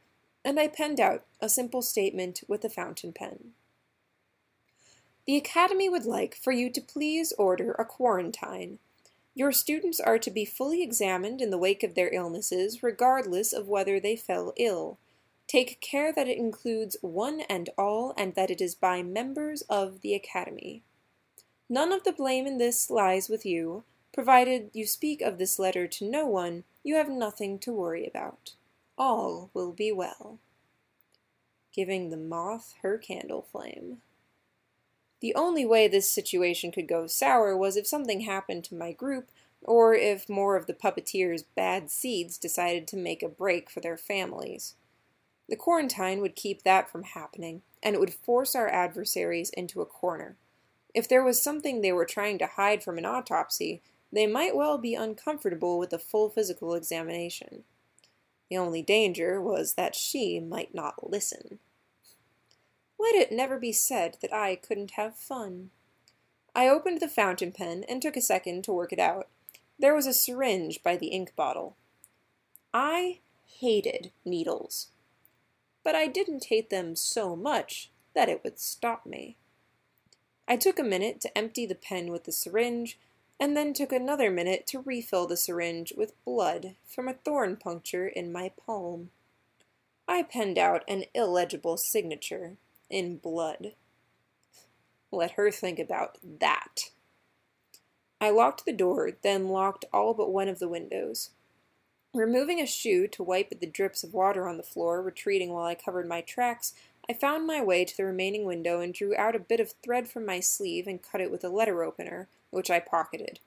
and 0.45 0.61
I 0.61 0.69
penned 0.69 1.01
out 1.01 1.25
a 1.41 1.49
simple 1.49 1.81
statement 1.81 2.43
with 2.47 2.63
a 2.63 2.69
fountain 2.69 3.15
pen. 3.15 3.53
The 5.27 5.37
Academy 5.37 5.89
would 5.89 6.05
like 6.05 6.35
for 6.35 6.53
you 6.53 6.69
to 6.73 6.81
please 6.83 7.33
order 7.39 7.73
a 7.73 7.87
quarantine 7.87 8.81
your 9.35 9.53
students 9.53 9.99
are 9.99 10.19
to 10.19 10.31
be 10.31 10.45
fully 10.45 10.83
examined 10.83 11.41
in 11.41 11.51
the 11.51 11.59
wake 11.59 11.83
of 11.83 11.95
their 11.95 12.13
illnesses, 12.13 12.83
regardless 12.83 13.53
of 13.53 13.69
whether 13.69 13.99
they 13.99 14.17
fell 14.17 14.53
ill. 14.57 14.99
Take 15.47 15.81
care 15.81 16.13
that 16.13 16.29
it 16.29 16.39
includes 16.39 16.97
one 17.01 17.43
and 17.49 17.71
all, 17.77 18.15
and 18.17 18.35
that 18.35 18.51
it 18.51 18.61
is 18.61 18.75
by 18.75 19.03
members 19.03 19.63
of 19.63 20.01
the 20.01 20.15
Academy. 20.15 20.83
None 21.69 21.93
of 21.93 22.05
the 22.05 22.13
blame 22.13 22.47
in 22.47 22.59
this 22.59 22.91
lies 22.91 23.29
with 23.29 23.47
you. 23.47 23.85
Provided 24.13 24.71
you 24.75 24.87
speak 24.87 25.23
of 25.23 25.39
this 25.39 25.59
letter 25.59 25.87
to 25.87 26.11
no 26.11 26.27
one, 26.27 26.65
you 26.83 26.97
have 26.97 27.09
nothing 27.09 27.59
to 27.61 27.73
worry 27.73 28.07
about. 28.07 28.55
All 28.99 29.51
will 29.55 29.73
be 29.73 29.91
well. 29.91 30.39
Giving 31.75 32.11
the 32.11 32.19
moth 32.19 32.75
her 32.83 32.99
candle 32.99 33.47
flame. 33.51 34.03
The 35.23 35.35
only 35.37 35.65
way 35.65 35.87
this 35.87 36.11
situation 36.11 36.73
could 36.73 36.89
go 36.89 37.07
sour 37.07 37.57
was 37.57 37.77
if 37.77 37.87
something 37.87 38.23
happened 38.23 38.65
to 38.65 38.75
my 38.75 38.91
group, 38.91 39.31
or 39.63 39.95
if 39.95 40.29
more 40.29 40.57
of 40.57 40.67
the 40.67 40.75
puppeteers' 40.75 41.45
bad 41.55 41.91
seeds 41.91 42.37
decided 42.37 42.89
to 42.89 42.97
make 42.97 43.23
a 43.23 43.29
break 43.29 43.71
for 43.71 43.79
their 43.79 43.97
families. 43.97 44.75
The 45.49 45.55
quarantine 45.55 46.21
would 46.21 46.35
keep 46.35 46.65
that 46.65 46.91
from 46.91 47.05
happening, 47.05 47.63
and 47.85 47.95
it 47.95 48.01
would 48.01 48.13
force 48.13 48.57
our 48.57 48.69
adversaries 48.69 49.51
into 49.51 49.81
a 49.81 49.87
corner. 49.87 50.37
If 50.93 51.09
there 51.09 51.23
was 51.23 51.41
something 51.41 51.81
they 51.81 51.93
were 51.93 52.05
trying 52.05 52.39
to 52.39 52.47
hide 52.47 52.83
from 52.83 52.99
an 52.99 53.07
autopsy, 53.07 53.81
they 54.13 54.27
might 54.27 54.57
well 54.57 54.77
be 54.77 54.97
uncomfortable 54.97 55.79
with 55.79 55.93
a 55.93 56.01
full 56.01 56.31
physical 56.31 56.75
examination. 56.75 57.63
The 58.51 58.57
only 58.57 58.83
danger 58.83 59.41
was 59.41 59.75
that 59.75 59.95
she 59.95 60.41
might 60.41 60.75
not 60.75 61.09
listen. 61.09 61.61
Let 63.03 63.17
it 63.17 63.33
never 63.33 63.59
be 63.59 63.73
said 63.73 64.19
that 64.23 64.33
I 64.33 64.55
couldn't 64.55 64.93
have 64.93 65.17
fun. 65.17 65.71
I 66.55 66.69
opened 66.69 67.01
the 67.01 67.09
fountain 67.09 67.51
pen 67.51 67.85
and 67.89 68.01
took 68.01 68.17
a 68.17 68.21
second 68.21 68.63
to 68.63 68.73
work 68.73 68.93
it 68.93 69.01
out. 69.01 69.27
There 69.77 69.93
was 69.93 70.07
a 70.07 70.13
syringe 70.13 70.85
by 70.85 70.97
the 70.97 71.09
ink 71.09 71.35
bottle. 71.35 71.75
I 72.73 73.19
hated 73.59 74.13
needles, 74.25 74.91
but 75.83 75.97
I 75.97 76.07
didn't 76.07 76.45
hate 76.45 76.71
them 76.71 76.95
so 76.95 77.35
much 77.35 77.91
that 78.15 78.29
it 78.29 78.45
would 78.45 78.61
stop 78.61 79.05
me. 79.05 79.37
I 80.47 80.57
took 80.57 80.79
a 80.79 80.85
minute 80.85 81.21
to 81.23 81.37
empty 81.37 81.67
the 81.67 81.75
pen 81.75 82.13
with 82.13 82.23
the 82.23 82.31
syringe, 82.31 83.01
and 83.41 83.57
then 83.57 83.73
took 83.73 83.91
another 83.91 84.31
minute 84.31 84.65
to 84.69 84.81
refill 84.81 85.27
the 85.27 85.37
syringe 85.37 85.93
with 85.97 86.25
blood 86.25 86.77
from 86.87 87.09
a 87.09 87.15
thorn 87.15 87.57
puncture 87.57 88.07
in 88.07 88.31
my 88.31 88.53
palm. 88.65 89.11
I 90.07 90.23
penned 90.23 90.57
out 90.57 90.85
an 90.87 91.07
illegible 91.15 91.77
signature 91.77 92.59
in 92.93 93.17
blood. 93.17 93.73
Let 95.11 95.33
her 95.33 95.51
think 95.51 95.81
about 95.81 96.19
that. 96.23 96.91
I 98.21 98.31
locked 98.31 98.65
the 98.65 98.73
door, 98.73 99.11
then 99.23 99.49
locked 99.49 99.85
all 99.93 100.15
but 100.15 100.31
one 100.31 100.47
of 100.47 100.61
the 100.61 100.69
windows. 100.69 101.31
Removing 102.15 102.61
a 102.61 102.67
shoe 102.67 103.09
to 103.09 103.23
wipe 103.23 103.49
at 103.51 103.61
the 103.61 103.67
drips 103.67 104.05
of 104.05 104.15
water 104.15 104.47
on 104.47 104.59
the 104.59 104.63
floor, 104.63 105.03
retreating 105.03 105.53
while 105.53 105.65
I 105.65 105.75
covered 105.75 106.07
my 106.07 106.21
tracks, 106.21 106.75
I 107.09 107.15
found 107.15 107.47
my 107.47 107.61
way 107.63 107.85
to 107.85 107.97
the 107.97 108.05
remaining 108.05 108.45
window 108.45 108.81
and 108.81 108.95
drew 108.95 109.17
out 109.17 109.35
a 109.35 109.41
bit 109.41 109.59
of 109.59 109.73
thread 109.83 110.09
from 110.09 110.25
my 110.25 110.39
sleeve 110.39 110.87
and 110.87 111.03
cut 111.03 111.21
it 111.21 111.33
with 111.33 111.43
a 111.43 111.49
letter 111.49 111.83
opener, 111.83 112.29
which 112.51 112.71
I 112.71 112.79
pocketed. 112.79 113.41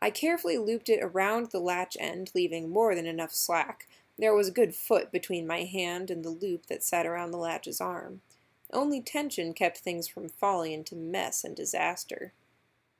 I 0.00 0.10
carefully 0.10 0.58
looped 0.58 0.90
it 0.90 1.00
around 1.02 1.50
the 1.50 1.58
latch 1.58 1.96
end, 1.98 2.30
leaving 2.34 2.68
more 2.68 2.94
than 2.94 3.06
enough 3.06 3.32
slack. 3.32 3.88
There 4.18 4.34
was 4.34 4.48
a 4.48 4.52
good 4.52 4.74
foot 4.74 5.10
between 5.10 5.46
my 5.46 5.64
hand 5.64 6.10
and 6.10 6.24
the 6.24 6.30
loop 6.30 6.66
that 6.66 6.84
sat 6.84 7.06
around 7.06 7.30
the 7.30 7.38
latch's 7.38 7.80
arm. 7.80 8.20
Only 8.74 9.00
tension 9.00 9.54
kept 9.54 9.78
things 9.78 10.08
from 10.08 10.28
falling 10.28 10.72
into 10.72 10.96
mess 10.96 11.44
and 11.44 11.54
disaster. 11.54 12.32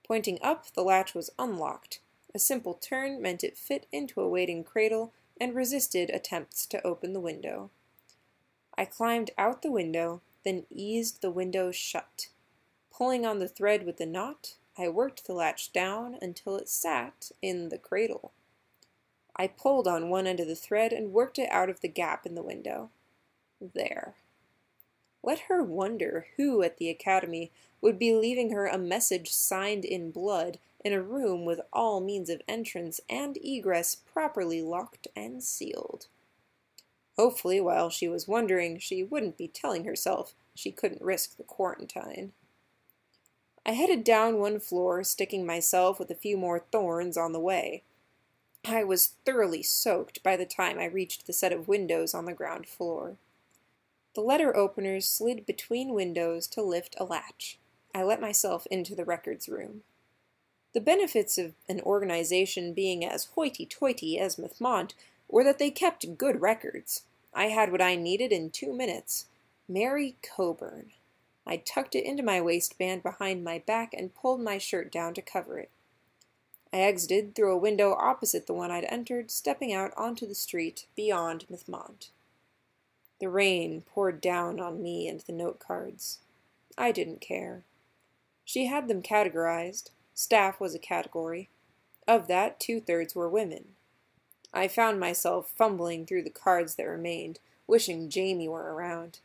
Pointing 0.07 0.39
up, 0.41 0.73
the 0.73 0.85
latch 0.85 1.15
was 1.15 1.31
unlocked. 1.39 1.99
A 2.33 2.39
simple 2.39 2.75
turn 2.75 3.21
meant 3.21 3.43
it 3.43 3.59
fit 3.59 3.87
into 3.91 4.21
a 4.21 4.29
waiting 4.29 4.63
cradle 4.63 5.13
and 5.41 5.55
resisted 5.55 6.11
attempts 6.11 6.65
to 6.67 6.87
open 6.87 7.13
the 7.13 7.21
window. 7.21 7.71
I 8.79 8.85
climbed 8.85 9.33
out 9.37 9.63
the 9.63 9.71
window, 9.71 10.21
then 10.45 10.67
eased 10.71 11.21
the 11.21 11.31
window 11.31 11.73
shut. 11.73 12.29
Pulling 12.93 13.27
on 13.27 13.41
the 13.41 13.49
thread 13.49 13.85
with 13.85 13.97
the 13.97 14.07
knot, 14.07 14.55
I 14.79 14.89
worked 14.89 15.27
the 15.27 15.33
latch 15.33 15.73
down 15.73 16.17
until 16.21 16.57
it 16.57 16.69
sat 16.69 17.33
in 17.43 17.69
the 17.69 17.79
cradle. 17.79 18.33
I 19.37 19.49
pulled 19.49 19.89
on 19.89 20.11
one 20.11 20.29
end 20.29 20.39
of 20.39 20.47
the 20.47 20.55
thread 20.55 20.93
and 20.93 21.13
worked 21.13 21.39
it 21.39 21.51
out 21.51 21.69
of 21.69 21.81
the 21.81 21.89
gap 21.89 22.27
in 22.27 22.37
the 22.37 22.43
window. 22.43 22.91
There. 23.61 24.15
Let 25.25 25.41
her 25.49 25.63
wonder 25.63 26.27
who 26.37 26.63
at 26.63 26.77
the 26.77 26.91
Academy 26.91 27.51
would 27.81 27.99
be 27.99 28.13
leaving 28.13 28.51
her 28.51 28.67
a 28.67 28.77
message 28.77 29.33
signed 29.33 29.83
in 29.83 30.11
blood 30.11 30.59
in 30.85 30.93
a 30.93 31.01
room 31.01 31.47
with 31.47 31.63
all 31.73 32.01
means 32.01 32.29
of 32.29 32.43
entrance 32.47 33.01
and 33.09 33.39
egress 33.39 33.95
properly 33.95 34.61
locked 34.61 35.09
and 35.17 35.43
sealed. 35.43 36.09
Hopefully, 37.17 37.59
while 37.59 37.89
she 37.89 38.07
was 38.07 38.29
wondering, 38.29 38.79
she 38.79 39.03
wouldn't 39.03 39.39
be 39.39 39.49
telling 39.49 39.85
herself 39.85 40.35
she 40.55 40.71
couldn't 40.71 41.01
risk 41.01 41.39
the 41.39 41.43
quarantine. 41.43 42.33
I 43.65 43.73
headed 43.73 44.05
down 44.05 44.39
one 44.39 44.61
floor, 44.61 45.03
sticking 45.05 45.47
myself 45.47 45.99
with 45.99 46.11
a 46.11 46.15
few 46.15 46.37
more 46.37 46.59
thorns 46.59 47.17
on 47.17 47.33
the 47.33 47.41
way. 47.41 47.83
I 48.63 48.85
was 48.85 49.15
thoroughly 49.25 49.63
soaked 49.63 50.23
by 50.23 50.37
the 50.37 50.45
time 50.45 50.79
I 50.79 50.85
reached 50.85 51.27
the 51.27 51.33
set 51.33 51.53
of 51.53 51.67
windows 51.67 52.13
on 52.13 52.27
the 52.27 52.35
ground 52.35 52.67
floor. 52.67 53.17
The 54.15 54.21
letter 54.21 54.57
openers 54.57 55.09
slid 55.09 55.45
between 55.45 55.93
windows 55.93 56.47
to 56.49 56.63
lift 56.63 56.95
a 56.99 57.05
latch. 57.05 57.59
I 57.95 58.03
let 58.05 58.21
myself 58.21 58.67
into 58.71 58.95
the 58.95 59.05
records 59.05 59.49
room. 59.49 59.83
The 60.73 60.81
benefits 60.81 61.37
of 61.39 61.55
an 61.69 61.81
organization 61.81 62.75
being 62.75 63.05
as 63.05 63.27
hoity 63.35 63.67
toity 63.67 64.19
as 64.19 64.37
Mothmont 64.37 64.95
were 65.29 65.45
that 65.45 65.59
they 65.59 65.71
kept 65.71 66.19
good 66.19 66.41
records. 66.41 67.03
I 67.33 67.47
had 67.47 67.73
what 67.73 67.83
I 67.83 67.97
needed 67.97 68.33
in 68.33 68.51
two 68.51 68.73
minutes 68.73 69.27
Mary 69.69 70.17
Coburn. 70.23 70.93
I 71.47 71.57
tucked 71.57 71.95
it 71.95 72.05
into 72.05 72.23
my 72.23 72.41
waistband 72.41 73.03
behind 73.03 73.43
my 73.43 73.59
back 73.59 73.93
and 73.93 74.15
pulled 74.15 74.41
my 74.41 74.59
shirt 74.59 74.91
down 74.93 75.15
to 75.15 75.23
cover 75.23 75.59
it. 75.59 75.71
I 76.73 76.79
exited 76.79 77.35
through 77.35 77.53
a 77.53 77.59
window 77.59 77.93
opposite 77.93 78.47
the 78.47 78.55
one 78.55 78.71
I'd 78.71 78.85
entered, 78.85 79.31
stepping 79.31 79.73
out 79.73 79.93
onto 79.97 80.27
the 80.27 80.35
street 80.35 80.87
beyond 80.97 81.47
Mothmont. 81.51 82.11
The 83.25 83.31
rain 83.31 83.85
poured 83.87 84.21
down 84.21 84.61
on 84.61 84.83
me 84.83 85.09
and 85.09 85.21
the 85.21 85.33
note 85.33 85.59
cards. 85.59 86.19
I 86.77 86.93
didn't 86.93 87.23
care. 87.23 87.65
She 88.45 88.67
had 88.67 88.87
them 88.87 89.01
categorized. 89.01 89.89
Staff 90.13 90.61
was 90.61 90.75
a 90.75 90.79
category. 90.79 91.49
Of 92.07 92.27
that, 92.29 92.61
two 92.61 92.83
thirds 92.83 93.15
were 93.15 93.31
women. 93.31 93.77
I 94.53 94.69
found 94.69 95.01
myself 95.01 95.49
fumbling 95.57 96.05
through 96.05 96.25
the 96.25 96.29
cards 96.29 96.75
that 96.75 96.85
remained, 96.85 97.39
wishing 97.67 98.11
Jamie 98.11 98.47
were 98.47 98.75
around. 98.75 99.21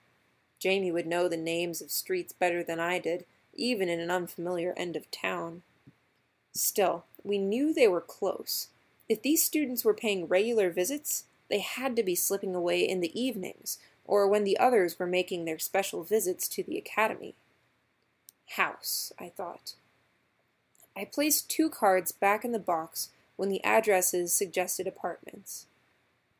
Jamie 0.59 0.93
would 0.93 1.05
know 1.05 1.27
the 1.27 1.35
names 1.35 1.81
of 1.81 1.91
streets 1.91 2.31
better 2.31 2.63
than 2.63 2.79
I 2.79 2.99
did, 2.99 3.25
even 3.53 3.89
in 3.89 3.99
an 3.99 4.09
unfamiliar 4.09 4.73
end 4.77 4.95
of 4.95 5.11
town. 5.11 5.61
Still, 6.53 7.03
we 7.21 7.37
knew 7.37 7.73
they 7.73 7.89
were 7.89 7.99
close. 7.99 8.69
If 9.09 9.21
these 9.21 9.43
students 9.43 9.83
were 9.83 9.93
paying 9.93 10.25
regular 10.25 10.69
visits, 10.69 11.25
they 11.49 11.59
had 11.59 11.97
to 11.97 12.03
be 12.03 12.15
slipping 12.15 12.55
away 12.55 12.87
in 12.87 13.01
the 13.01 13.19
evenings, 13.19 13.77
or 14.09 14.27
when 14.27 14.43
the 14.43 14.57
others 14.57 14.97
were 14.97 15.05
making 15.05 15.45
their 15.45 15.59
special 15.59 16.03
visits 16.03 16.47
to 16.47 16.63
the 16.63 16.79
academy. 16.79 17.35
House, 18.55 19.13
I 19.19 19.29
thought. 19.29 19.75
I 20.97 21.05
placed 21.05 21.47
two 21.47 21.69
cards 21.69 22.11
back 22.11 22.43
in 22.43 22.51
the 22.51 22.57
box 22.57 23.09
when 23.35 23.49
the 23.49 23.63
addresses 23.63 24.33
suggested 24.33 24.87
apartments. 24.87 25.67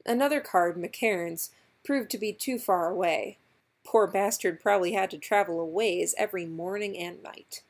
Another 0.04 0.42
card, 0.42 0.78
McCairn's, 0.78 1.52
proved 1.86 2.10
to 2.10 2.18
be 2.18 2.34
too 2.34 2.58
far 2.58 2.90
away. 2.90 3.38
Poor 3.86 4.08
bastard 4.08 4.60
probably 4.60 4.94
had 4.94 5.12
to 5.12 5.20
travel 5.20 5.60
a 5.60 5.66
ways 5.66 6.16
every 6.18 6.48
morning 6.48 6.98
and 6.98 7.22
night. 7.22 7.62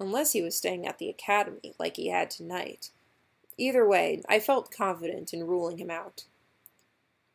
unless 0.00 0.32
he 0.32 0.42
was 0.42 0.56
staying 0.56 0.86
at 0.86 0.98
the 0.98 1.08
academy 1.08 1.74
like 1.78 1.96
he 1.96 2.08
had 2.08 2.30
tonight. 2.30 2.90
Either 3.56 3.86
way, 3.86 4.22
I 4.28 4.38
felt 4.38 4.70
confident 4.70 5.32
in 5.32 5.46
ruling 5.46 5.78
him 5.78 5.90
out. 5.90 6.24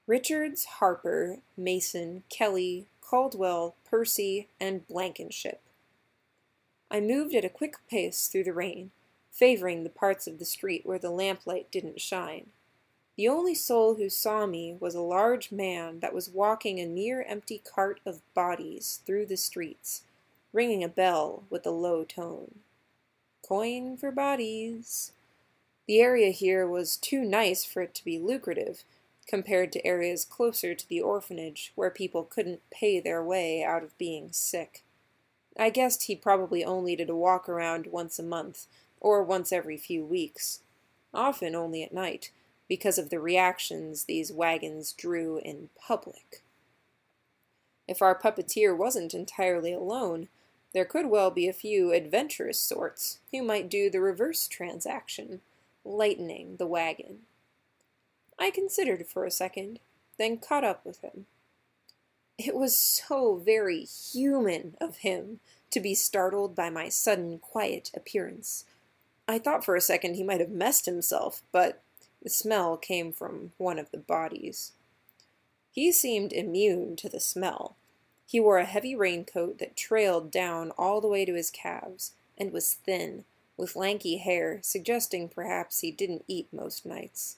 Richards, 0.06 0.66
Harper, 0.66 1.38
Mason, 1.56 2.24
Kelly, 2.30 2.88
Caldwell, 3.00 3.76
Percy, 3.90 4.50
and 4.60 4.88
Blankenship. 4.88 5.62
I 6.92 7.00
moved 7.00 7.34
at 7.34 7.46
a 7.46 7.50
quick 7.50 7.76
pace 7.90 8.28
through 8.28 8.44
the 8.44 8.54
rain, 8.54 8.92
favoring 9.32 9.84
the 9.84 9.90
parts 9.90 10.28
of 10.28 10.40
the 10.40 10.46
street 10.46 10.86
where 10.86 11.00
the 11.00 11.10
lamplight 11.10 11.72
didn't 11.72 12.02
shine. 12.02 12.48
The 13.16 13.28
only 13.30 13.56
soul 13.56 13.96
who 13.96 14.10
saw 14.10 14.46
me 14.46 14.76
was 14.80 14.94
a 14.94 15.02
large 15.02 15.52
man 15.52 16.00
that 16.02 16.14
was 16.14 16.30
walking 16.30 16.80
a 16.80 16.86
near 16.86 17.24
empty 17.24 17.62
cart 17.64 18.00
of 18.06 18.22
bodies 18.34 19.00
through 19.06 19.28
the 19.28 19.38
streets, 19.38 20.02
ringing 20.52 20.84
a 20.84 20.90
bell 20.90 21.44
with 21.50 21.66
a 21.66 21.72
low 21.72 22.04
tone. 22.04 22.60
Coin 23.48 23.98
for 23.98 24.12
bodies. 24.12 25.14
The 25.88 26.00
area 26.00 26.32
here 26.32 26.68
was 26.68 26.98
too 26.98 27.24
nice 27.24 27.64
for 27.64 27.82
it 27.82 27.94
to 27.96 28.06
be 28.06 28.18
lucrative, 28.18 28.84
compared 29.28 29.72
to 29.72 29.86
areas 29.86 30.26
closer 30.26 30.76
to 30.76 30.88
the 30.88 31.02
orphanage 31.02 31.72
where 31.76 31.90
people 31.90 32.24
couldn't 32.24 32.62
pay 32.70 33.00
their 33.00 33.24
way 33.24 33.64
out 33.64 33.84
of 33.84 33.98
being 33.98 34.32
sick. 34.32 34.84
I 35.58 35.70
guessed 35.70 36.04
he 36.04 36.16
probably 36.16 36.64
only 36.64 36.96
did 36.96 37.10
a 37.10 37.16
walk 37.16 37.48
around 37.48 37.88
once 37.88 38.18
a 38.20 38.24
month, 38.24 38.66
or 39.00 39.24
once 39.24 39.52
every 39.52 39.78
few 39.78 40.04
weeks, 40.04 40.62
often 41.14 41.56
only 41.56 41.84
at 41.84 41.94
night, 41.94 42.32
because 42.68 42.98
of 42.98 43.10
the 43.10 43.20
reactions 43.20 44.06
these 44.06 44.32
wagons 44.32 44.94
drew 44.94 45.40
in 45.44 45.70
public. 45.80 46.42
If 47.88 48.02
our 48.02 48.18
puppeteer 48.18 48.76
wasn't 48.76 49.14
entirely 49.14 49.74
alone, 49.74 50.30
there 50.74 50.86
could 50.86 51.06
well 51.08 51.30
be 51.30 51.48
a 51.48 51.54
few 51.54 51.92
adventurous 51.92 52.60
sorts 52.60 53.20
who 53.32 53.44
might 53.44 53.70
do 53.70 53.90
the 53.90 54.02
reverse 54.02 54.48
transaction, 54.48 55.42
lightening 55.86 56.56
the 56.58 56.66
wagon. 56.66 57.20
I 58.40 58.52
considered 58.52 59.08
for 59.08 59.26
a 59.26 59.32
second, 59.32 59.80
then 60.18 60.38
caught 60.38 60.64
up 60.64 60.86
with 60.86 61.02
him. 61.02 61.26
It 62.38 62.56
was 62.56 62.76
so 62.76 63.36
very 63.36 63.84
human 63.84 64.76
of 64.82 64.98
him 64.98 65.40
to 65.72 65.80
be 65.80 65.96
startled 65.96 66.56
by 66.56 66.70
my 66.70 66.90
sudden 66.90 67.40
quiet 67.40 67.92
appearance. 67.96 68.66
I 69.28 69.40
thought 69.40 69.64
for 69.64 69.76
a 69.76 69.82
second 69.82 70.16
he 70.16 70.24
might 70.24 70.40
have 70.40 70.50
messed 70.50 70.86
himself, 70.86 71.42
but 71.52 71.82
the 72.22 72.30
smell 72.30 72.78
came 72.78 73.12
from 73.12 73.52
one 73.58 73.80
of 73.80 73.92
the 73.92 73.98
bodies. 73.98 74.74
He 75.72 75.92
seemed 75.92 76.34
immune 76.34 76.96
to 76.98 77.10
the 77.10 77.20
smell. 77.20 77.76
He 78.26 78.40
wore 78.40 78.58
a 78.58 78.66
heavy 78.66 78.96
raincoat 78.96 79.60
that 79.60 79.76
trailed 79.76 80.32
down 80.32 80.72
all 80.72 81.02
the 81.02 81.08
way 81.08 81.26
to 81.26 81.34
his 81.34 81.52
calves, 81.52 82.14
and 82.38 82.52
was 82.52 82.74
thin, 82.74 83.26
with 83.58 83.76
lanky 83.76 84.18
hair, 84.18 84.60
suggesting 84.62 85.30
perhaps 85.30 85.80
he 85.80 85.92
didn't 85.92 86.26
eat 86.28 86.48
most 86.52 86.86
nights. 86.86 87.38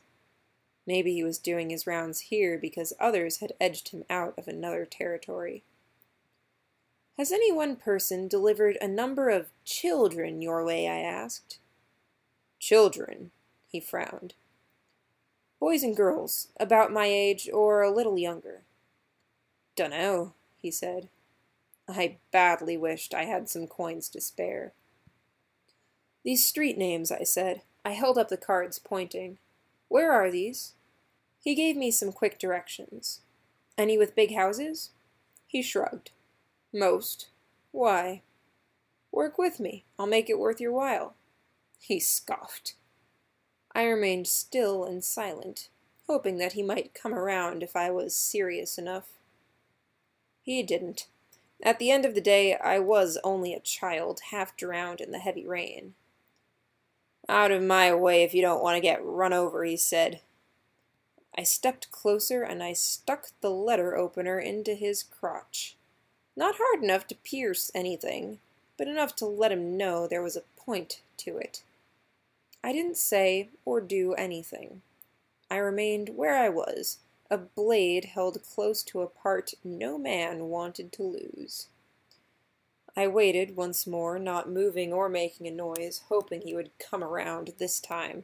Maybe 0.88 1.14
he 1.14 1.24
was 1.24 1.40
doing 1.40 1.70
his 1.70 1.88
rounds 1.88 2.20
here 2.22 2.58
because 2.58 2.94
others 3.00 3.38
had 3.38 3.54
edged 3.60 3.90
him 3.90 4.04
out 4.10 4.34
of 4.38 4.48
another 4.48 4.86
territory. 4.86 5.64
Has 7.18 7.32
any 7.32 7.52
one 7.52 7.76
person 7.76 8.28
delivered 8.28 8.78
a 8.82 8.88
number 8.88 9.30
of 9.30 9.48
children 9.64 10.42
your 10.42 10.64
way? 10.66 10.88
I 10.88 11.00
asked. 11.00 11.60
Children, 12.60 13.32
he 13.68 13.80
frowned. 13.80 14.34
Boys 15.60 15.82
and 15.82 15.96
girls, 15.96 16.50
about 16.60 16.92
my 16.92 17.06
age 17.06 17.50
or 17.52 17.82
a 17.82 17.92
little 17.92 18.20
younger. 18.20 18.62
Dunno, 19.76 20.34
he 20.62 20.70
said. 20.70 21.10
I 21.88 22.18
badly 22.32 22.78
wished 22.78 23.14
I 23.14 23.24
had 23.24 23.50
some 23.50 23.68
coins 23.68 24.10
to 24.10 24.22
spare. 24.22 24.74
These 26.24 26.46
street 26.46 26.78
names, 26.78 27.12
I 27.12 27.24
said. 27.24 27.62
I 27.84 27.92
held 27.92 28.18
up 28.18 28.30
the 28.30 28.38
cards, 28.38 28.80
pointing. 28.80 29.38
Where 29.88 30.12
are 30.12 30.32
these? 30.32 30.75
He 31.46 31.54
gave 31.54 31.78
me 31.78 31.92
some 31.92 32.12
quick 32.12 32.40
directions. 32.40 33.22
Any 33.78 34.00
with 34.00 34.16
big 34.16 34.34
houses? 34.34 34.90
He 35.46 35.62
shrugged. 35.62 36.10
Most. 36.74 37.28
Why? 37.72 38.24
Work 39.12 39.38
with 39.38 39.60
me. 39.60 39.86
I'll 40.00 40.08
make 40.08 40.28
it 40.28 40.40
worth 40.40 40.60
your 40.60 40.72
while. 40.72 41.14
He 41.80 42.00
scoffed. 42.00 42.74
I 43.76 43.84
remained 43.84 44.26
still 44.26 44.86
and 44.86 45.04
silent, 45.04 45.70
hoping 46.08 46.40
that 46.40 46.54
he 46.54 46.64
might 46.64 46.96
come 46.96 47.14
around 47.14 47.62
if 47.62 47.76
I 47.76 47.92
was 47.92 48.16
serious 48.16 48.80
enough. 48.80 49.10
He 50.42 50.64
didn't. 50.64 51.06
At 51.62 51.78
the 51.78 51.92
end 51.92 52.06
of 52.06 52.16
the 52.16 52.22
day, 52.22 52.56
I 52.56 52.80
was 52.80 53.20
only 53.24 53.54
a 53.54 53.60
child, 53.60 54.20
half 54.32 54.58
drowned 54.58 55.00
in 55.00 55.12
the 55.12 55.20
heavy 55.20 55.46
rain. 55.46 55.94
Out 57.30 57.52
of 57.52 57.62
my 57.62 57.94
way 57.94 58.24
if 58.24 58.34
you 58.34 58.42
don't 58.42 58.64
want 58.64 58.78
to 58.78 58.82
get 58.82 59.06
run 59.06 59.32
over, 59.32 59.64
he 59.64 59.78
said. 59.78 60.22
I 61.38 61.44
stepped 61.44 61.92
closer 61.92 62.44
and 62.44 62.64
I 62.64 62.74
stuck 62.74 63.28
the 63.42 63.50
letter 63.50 63.98
opener 63.98 64.40
into 64.40 64.74
his 64.74 65.04
crotch. 65.04 65.76
Not 66.36 66.56
hard 66.58 66.84
enough 66.84 67.08
to 67.08 67.16
pierce 67.16 67.72
anything, 67.76 68.40
but 68.78 68.88
enough 68.88 69.16
to 69.18 69.26
let 69.26 69.52
him 69.52 69.78
know 69.78 70.08
there 70.08 70.24
was 70.24 70.36
a 70.36 70.44
point 70.58 71.02
to 71.18 71.38
it. 71.38 71.64
I 72.64 72.74
didn't 72.74 72.98
say 72.98 73.50
or 73.64 73.82
do 73.82 74.14
anything. 74.14 74.82
I 75.52 75.58
remained 75.58 76.10
where 76.16 76.36
I 76.36 76.50
was, 76.50 77.00
a 77.30 77.38
blade 77.38 78.06
held 78.06 78.42
close 78.44 78.84
to 78.84 79.02
a 79.02 79.08
part 79.08 79.54
no 79.64 79.98
man 79.98 80.46
wanted 80.46 80.92
to 80.94 81.04
lose. 81.04 81.68
I 82.98 83.08
waited 83.08 83.58
once 83.58 83.86
more, 83.86 84.18
not 84.18 84.50
moving 84.50 84.94
or 84.94 85.10
making 85.10 85.48
a 85.48 85.52
noise, 85.52 86.04
hoping 86.08 86.42
he 86.42 86.56
would 86.56 86.72
come 86.80 87.04
around 87.04 87.54
this 87.58 87.80
time. 87.80 88.24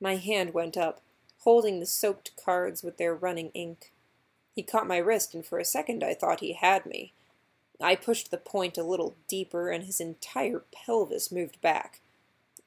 My 0.00 0.16
hand 0.16 0.52
went 0.52 0.76
up, 0.76 1.00
holding 1.44 1.80
the 1.80 1.86
soaked 1.86 2.32
cards 2.42 2.82
with 2.82 2.96
their 2.96 3.14
running 3.14 3.50
ink. 3.54 3.92
He 4.54 4.62
caught 4.62 4.86
my 4.86 4.98
wrist, 4.98 5.34
and 5.34 5.44
for 5.44 5.58
a 5.58 5.64
second 5.64 6.02
I 6.02 6.14
thought 6.14 6.40
he 6.40 6.54
had 6.54 6.86
me. 6.86 7.12
I 7.80 7.96
pushed 7.96 8.30
the 8.30 8.38
point 8.38 8.78
a 8.78 8.82
little 8.82 9.14
deeper, 9.28 9.70
and 9.70 9.84
his 9.84 10.00
entire 10.00 10.62
pelvis 10.72 11.32
moved 11.32 11.60
back. 11.60 12.00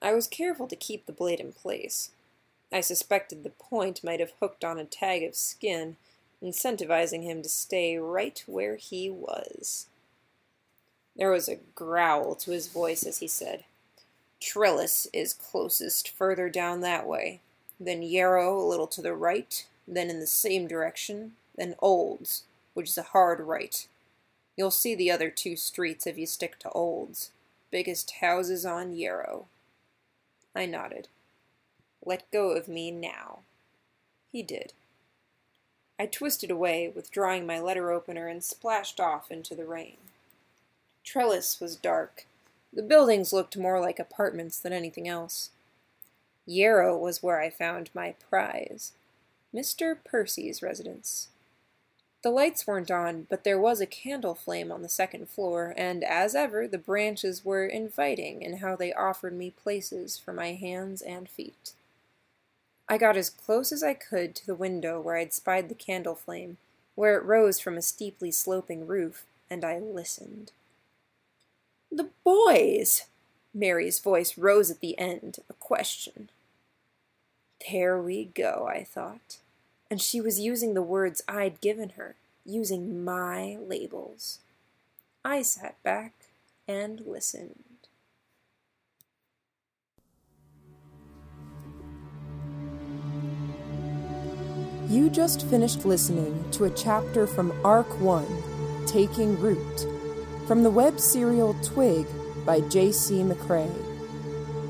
I 0.02 0.14
was 0.14 0.28
careful 0.28 0.68
to 0.68 0.76
keep 0.76 1.06
the 1.06 1.12
blade 1.12 1.40
in 1.40 1.54
place. 1.54 2.12
I 2.72 2.82
suspected 2.82 3.44
the 3.44 3.50
point 3.50 4.04
might 4.04 4.20
have 4.20 4.34
hooked 4.40 4.64
on 4.64 4.78
a 4.78 4.86
tag 4.86 5.24
of 5.24 5.36
skin, 5.36 5.96
incentivizing 6.44 7.24
him 7.24 7.42
to 7.42 7.50
stay 7.50 7.98
right 7.98 8.44
where 8.46 8.76
he 8.76 9.10
was. 9.10 9.88
There 11.16 11.32
was 11.32 11.50
a 11.50 11.60
growl 11.74 12.36
to 12.36 12.52
his 12.52 12.68
voice 12.68 13.04
as 13.04 13.20
he 13.20 13.28
said, 13.28 13.64
Trellis 14.40 15.08
is 15.14 15.34
closest 15.34 16.10
further 16.10 16.48
down 16.48 16.82
that 16.82 17.08
way, 17.08 17.42
then 17.80 18.02
Yarrow 18.02 18.60
a 18.60 18.68
little 18.68 18.88
to 18.88 19.02
the 19.02 19.14
right, 19.14 19.66
then 19.88 20.10
in 20.10 20.20
the 20.20 20.28
same 20.28 20.68
direction, 20.68 21.34
then 21.56 21.76
Olds, 21.80 22.44
which 22.74 22.90
is 22.90 22.98
a 22.98 23.04
hard 23.04 23.40
right. 23.40 23.88
You'll 24.56 24.72
see 24.72 24.96
the 24.96 25.12
other 25.12 25.30
two 25.30 25.56
streets 25.56 26.08
if 26.08 26.18
you 26.18 26.26
stick 26.26 26.60
to 26.60 26.70
Olds. 26.72 27.32
Biggest 27.72 28.12
houses 28.22 28.66
on 28.66 28.94
Yarrow. 28.94 29.46
I 30.56 30.66
nodded. 30.66 31.08
Let 32.04 32.32
go 32.32 32.52
of 32.52 32.68
me 32.68 32.90
now. 32.90 33.40
He 34.32 34.42
did. 34.42 34.74
I 36.00 36.06
twisted 36.06 36.52
away, 36.52 36.92
withdrawing 36.94 37.46
my 37.46 37.60
letter 37.60 37.92
opener, 37.92 38.28
and 38.28 38.44
splashed 38.44 39.00
off 39.00 39.32
into 39.32 39.56
the 39.56 39.66
rain. 39.66 39.98
Trellis 41.04 41.60
was 41.60 41.76
dark. 41.76 42.26
The 42.72 42.84
buildings 42.84 43.34
looked 43.34 43.58
more 43.58 43.80
like 43.80 44.00
apartments 44.00 44.60
than 44.60 44.74
anything 44.74 45.08
else. 45.08 45.50
Yarrow 46.48 46.98
was 46.98 47.22
where 47.22 47.42
I 47.42 47.50
found 47.50 47.90
my 47.94 48.16
prize 48.30 48.94
Mr. 49.54 49.98
Percy's 50.04 50.62
residence. 50.62 51.28
The 52.24 52.32
lights 52.32 52.66
weren't 52.66 52.92
on, 52.92 53.28
but 53.30 53.44
there 53.44 53.60
was 53.60 53.80
a 53.80 53.86
candle 53.86 54.34
flame 54.34 54.72
on 54.72 54.82
the 54.82 54.90
second 54.90 55.30
floor, 55.30 55.74
and 55.78 56.04
as 56.04 56.36
ever, 56.36 56.68
the 56.68 56.78
branches 56.78 57.46
were 57.46 57.66
inviting 57.66 58.42
in 58.42 58.58
how 58.58 58.76
they 58.76 58.92
offered 58.94 59.34
me 59.34 59.52
places 59.52 60.18
for 60.18 60.34
my 60.34 60.54
hands 60.54 61.02
and 61.02 61.30
feet. 61.30 61.74
I 62.90 62.98
got 62.98 63.18
as 63.18 63.30
close 63.30 63.72
as 63.72 63.84
I 63.84 63.94
could 63.94 64.36
to 64.36 64.46
the 64.46 64.56
window 64.56 65.00
where 65.00 65.18
I'd 65.18 65.34
spied 65.34 65.70
the 65.70 65.76
candle 65.76 66.16
flame, 66.16 66.58
where 66.96 67.18
it 67.18 67.24
rose 67.24 67.60
from 67.60 67.78
a 67.78 67.82
steeply 67.82 68.32
sloping 68.32 68.88
roof, 68.88 69.26
and 69.50 69.64
I 69.64 69.80
listened. 69.80 70.52
The 71.92 72.10
boys! 72.24 73.04
Mary's 73.54 74.00
voice 74.00 74.38
rose 74.38 74.72
at 74.72 74.80
the 74.80 74.98
end, 74.98 75.38
a 75.50 75.54
question. 75.54 76.30
There 77.70 78.02
we 78.02 78.26
go, 78.26 78.68
I 78.72 78.84
thought. 78.84 79.38
And 79.90 80.02
she 80.02 80.22
was 80.22 80.40
using 80.40 80.74
the 80.74 80.82
words 80.82 81.24
I'd 81.28 81.62
given 81.62 81.90
her, 81.92 82.16
using 82.46 83.04
my 83.04 83.58
labels. 83.60 84.40
I 85.24 85.42
sat 85.42 85.82
back 85.84 86.14
and 86.68 87.02
listened. 87.06 87.64
You 94.90 95.10
just 95.10 95.46
finished 95.48 95.86
listening 95.86 96.50
to 96.52 96.64
a 96.64 96.70
chapter 96.70 97.28
from 97.28 97.54
Arc 97.66 98.00
1, 98.00 98.86
Taking 98.88 99.38
Root 99.42 99.86
from 100.48 100.64
the 100.64 100.72
web 100.72 100.98
serial 100.98 101.54
Twig 101.62 102.08
by 102.46 102.62
J.C. 102.62 103.16
McCrae. 103.16 103.87